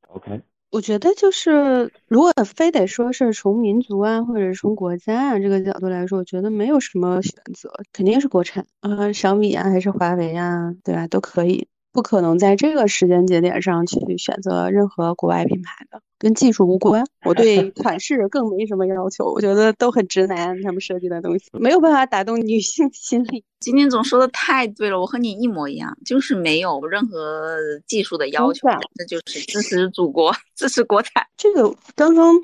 [0.09, 0.43] OK。
[0.73, 11.07] 我觉得就是，如果非得说是从民族啊，或者从国家啊这个角度来说，我觉得没有什么选择，肯定是国产啊，小米啊，还是华为啊，对吧？
[11.09, 16.03] 都可以，不可能在这个时间节点上去选择任何国外品牌的。
[16.19, 23.45] 跟技术无关，我对 款式更没什么要求，我觉得都很直男，他们设计的东西没有办法打动女性心理。
[23.61, 27.57] 今天总说的太对了，我和你一模一样，就是没有任何
[27.87, 31.25] 技术的要求，这就是支持祖国， 支持国产。
[31.37, 32.35] 这个刚刚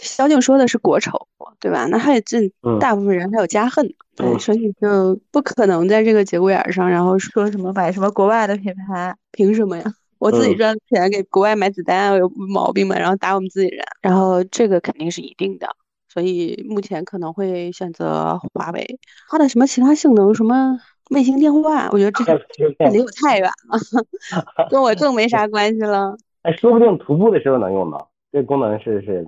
[0.00, 1.26] 小景说的是国丑，
[1.60, 1.86] 对吧？
[1.86, 9.84] 那还有这大部分人还有家恨，对，所以就不可能在这个节骨眼上，然后说什么买什么国外的品牌，凭什么呀？
[10.22, 12.96] 我自己赚钱给国外买子弹有毛病吗？
[12.96, 15.66] 然后打我们自己人，然后这个肯定是一定的，
[16.08, 19.00] 所以目前可能会选择华为。
[19.28, 20.78] 它的什么其他性能，什么
[21.10, 22.34] 卫星电话，我觉得这个
[22.92, 23.76] 离我太远了，
[24.70, 26.16] 跟我更没啥关系了。
[26.42, 29.26] 哎，说不定徒步的时候能用到，这功能是是。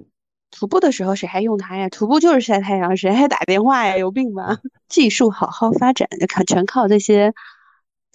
[0.52, 1.88] 徒步的时候谁还用它呀？
[1.88, 3.98] 徒步就是晒太阳，谁还打电话呀？
[3.98, 4.58] 有病吧？
[4.88, 7.34] 技术好好发展，就靠全靠这些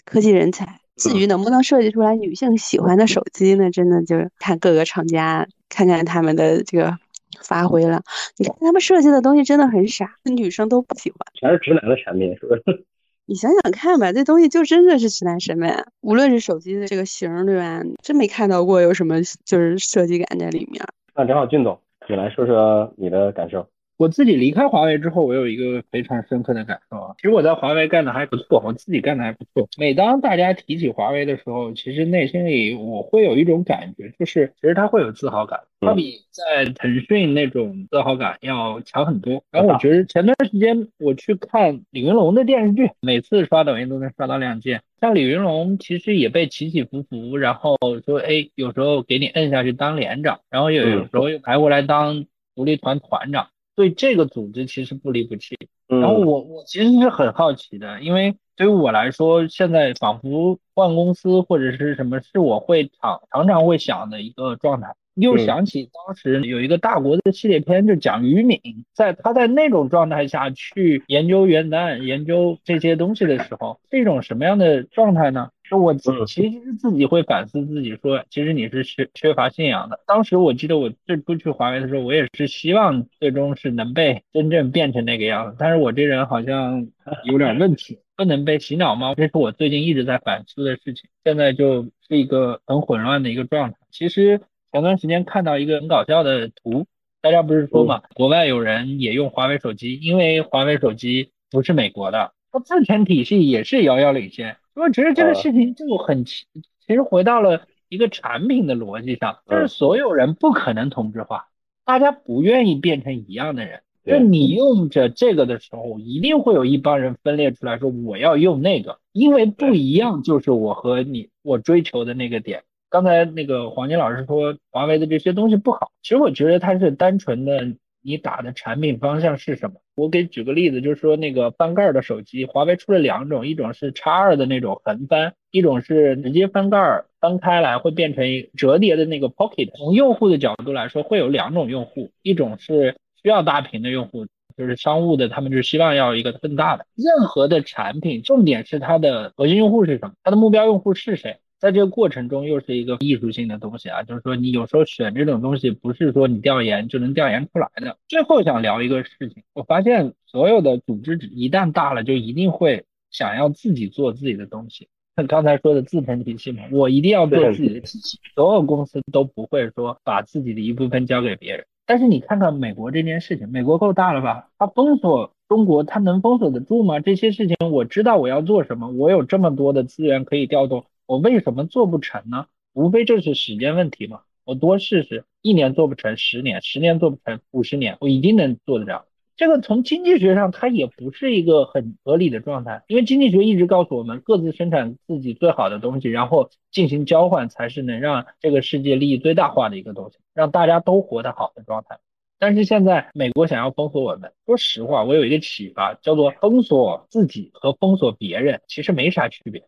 [0.05, 0.79] 科技人才。
[0.99, 3.71] 至于能不能设计出来女性喜欢的手机呢？
[3.71, 6.97] 真的就是看各个厂家，看看他们的这个
[7.41, 8.01] 发挥了。
[8.37, 12.85] 你看他们设计的东西真的很傻，女生都不喜欢，全是直男的产品，是不是？
[13.25, 15.71] 你想想看吧，这东西就真的是直男审美。
[16.01, 17.81] 无论是手机的这个型，对吧？
[18.03, 20.83] 真没看到过有什么就是设计感在里面。
[21.15, 21.79] 那正好，俊总，
[22.09, 23.67] 你来说说你的感受。
[23.99, 27.13] 我自己离开华为之后，我有一个非常深刻的感受啊。
[27.17, 29.67] 其实我在华为干的还不错，我自己干的还不错。
[29.77, 39.43] 每当大家提起华为的时候，其实内心里我会有一种感觉，就是其实他会有自豪感，他比在腾讯那种自豪感要强很多。
[39.51, 44.81] 然后我觉得前段时间我去看李云龙的电视剧，每次刷抖音都能刷到两件。
[45.01, 47.75] 像李云龙其实也被起起伏伏，然后
[48.05, 52.23] 说哎，有时候给你摁下去当连长，然后有有时候又抬过来当
[52.55, 53.49] 独立团团长。
[53.79, 55.55] 对这个组织其实不离不弃，
[55.87, 64.95] 然后我我其实是很好奇的，因为对于我来说，现在仿佛换公司或者是什么，是我会常常常会想的一个状态。
[65.19, 68.59] 又想起当时有一个大国的系列片，就讲于敏，
[68.93, 75.49] 在他在那种状态下去研究原子弹、研究这些东西的时候，是一种什么样的状态呢？
[75.63, 79.99] 是我自其实是自己会反思自己，说其实你是缺缺乏信仰的。
[80.07, 86.87] 当时我记得我最初去华为的时候，我也是希望最终是能被真正变成那个样子，但是我这人好像
[87.25, 89.13] 有点问题，不能被洗脑吗？
[89.13, 91.07] 这是我最近一直在反思的事情。
[91.23, 93.77] 现在就是一个很混乱的一个状态。
[93.91, 94.41] 其实。
[94.71, 96.85] 前段时间看到一个很搞笑的图，
[97.21, 104.57] 大家不是说嘛，国外有人也用华为手机，因为华为手机不是美国的，它自成体系也是遥遥领先。
[104.75, 106.45] 我觉得这个事情就很奇，
[106.85, 111.47] 其实回到了一个产品的逻辑上，就是所有人不可能同质化，
[111.83, 113.81] 大家不愿意变成一样的人。
[114.05, 122.63] 就你用着这个的时候，一定会有一帮人分裂出来说我要用那个，因为不一样就是我和你我追求的那个点。
[122.89, 129.75] 刚才那个黄金老师说华为的这些东西不好，其实我觉得它是单纯的你打的产品方向是什么。
[129.95, 138.25] 我给举个例子，就是说那个翻盖的手机，华为出了两种，一种是叉二的那种横翻，一种是直接翻盖翻开来会变成
[138.57, 139.75] 折叠的那个 Pocket。
[139.77, 142.95] 从用户的角度来说，会有两种用户，一种是。
[143.21, 146.85] 需要大屏的用户就是商务的，他们就希望要一个更大的。
[146.95, 151.35] 任何的产品，重点是它的核心用户是什么，它的目标用户是谁。
[151.59, 157.97] 在这个过程中，又是一个艺术性的东西啊，就是说你有时候选这种东西，不是说你调研就能调研出来的。
[158.07, 164.87] 最后想聊一个事情，我发现所有的组织一旦大了，就一定会想要自己做自己的东西。
[165.17, 168.17] 像刚才说的自成体系嘛，我一定要做自己的体系。
[168.35, 171.65] 所有公司都不会说把自己的一部分交给别人。
[171.85, 174.47] 但是你看看美国这件事情，美国够大了吧？
[174.57, 177.01] 它封锁中国，它能封锁得住吗？
[177.01, 182.45] 这些事情我知道我要做什么，我有这么多的资源可以调动，我为什么做不成呢？
[182.71, 184.21] 无非就是时间问题嘛。
[184.45, 189.07] 我多试试，一年做不成，十年，十年做不成，五十年，我一定能做得了。
[189.35, 201.97] 这个从经济学上，它也不是一个很合理的状态，因为经济学一直告诉我们，各自生产自己最好的东西，然后进行交换，才是能让这个世界利益最大化的一个东西，让大家都活得好的状态。
[202.37, 209.63] 但是现在美国想要封锁我们，说实话，我有一个启发，叫做封锁自己和封锁别人其实没啥区别。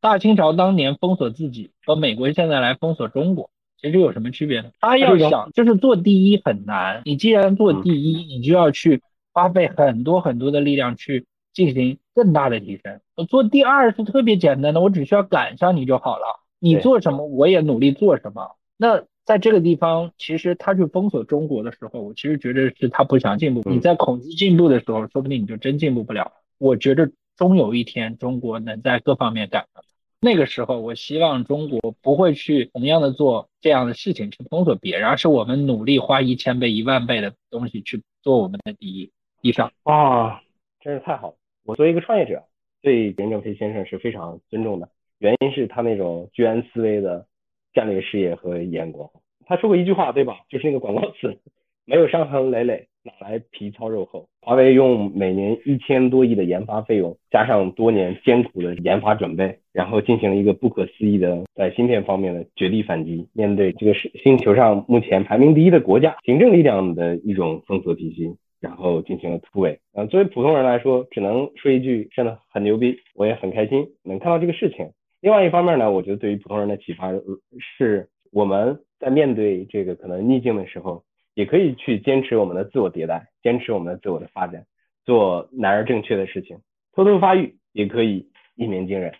[0.00, 3.50] 大清朝当年封锁自己，和美国现在来封锁中国。
[3.80, 4.70] 其实有什么区别呢？
[4.80, 13.00] 他要想就是做第一很难，你既然做第一，你就要去花费很多很多的力量去进行更大的提升。
[13.14, 16.40] 我做第二是特别简单的，我只需要赶上你就好了。
[16.58, 18.56] 你做什么，我也努力做什么。
[18.76, 23.62] 那在这个地方，其实他去封锁中国的时候，我其实觉得是他不想进步。
[23.70, 26.32] 你在恐惧进步的时候，说不定你就真进步不了。
[26.58, 29.84] 我觉得终有一天，中国能在各方面赶上。
[30.20, 39.12] 那个时候，我希望中国不会去同样的做这样的事情去封锁别人，而是我们努力花一千倍、一万倍的东西去做我们的第一。
[39.42, 40.42] 以上啊，
[40.80, 41.34] 真是太好了！
[41.64, 42.42] 我作为一个创业者，
[42.82, 44.88] 对任正非先生是非常尊重的，
[45.18, 47.26] 原因是他那种居安思危的
[47.72, 49.08] 战略视野和眼光。
[49.46, 50.40] 他说过一句话，对吧？
[50.48, 51.38] 就是那个广告词：
[51.84, 52.88] 没有伤痕累累。
[53.08, 54.28] 哪来皮糙肉厚？
[54.42, 63.26] 华为用每年一千多亿的研发费用，加上多年艰苦的研发准备，然后进行了一个不可思议的在芯片方面的绝地反击。
[63.32, 69.78] 面对这个是星球上目前排名第一的国家，行政力量的一种封锁体系，然后进行了突围。
[69.94, 72.98] 嗯，作为普通人来说，只能说一句真的很牛逼。
[73.14, 74.90] 我也很开心能看到这个事情。
[75.20, 77.10] 另外一方面呢，我觉得对于普通人的启发
[77.58, 81.02] 是，我们在面对这个可能逆境的时候。
[81.38, 84.66] 也可以去坚持我们的自我迭代，坚持我们的自我的发展，
[85.04, 86.58] 做难而正确的事情，
[86.96, 89.14] 偷偷发育也可以一鸣惊人。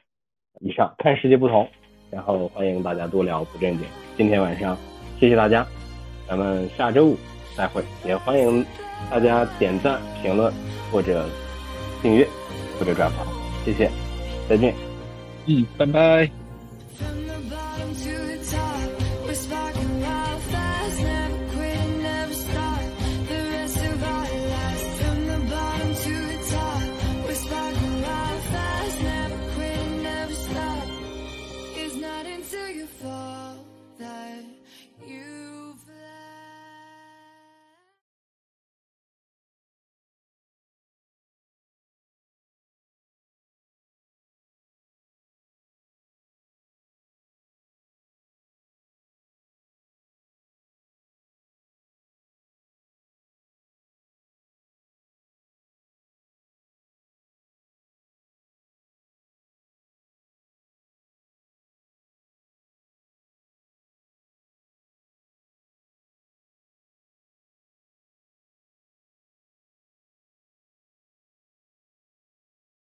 [0.59, 1.69] 以上看世界不同，
[2.11, 3.87] 然后欢迎大家多聊不正经。
[4.17, 4.77] 今天晚上
[5.21, 5.65] 谢谢大家，
[6.27, 7.17] 咱们下周五
[7.57, 7.85] 再会。
[8.05, 8.67] 也欢迎
[9.09, 10.53] 大家点赞、评论
[10.91, 11.25] 或者
[12.03, 12.27] 订阅
[12.81, 13.25] 或者转发，
[13.65, 13.89] 谢谢，
[14.49, 14.75] 再见。
[15.47, 16.38] 嗯，拜拜。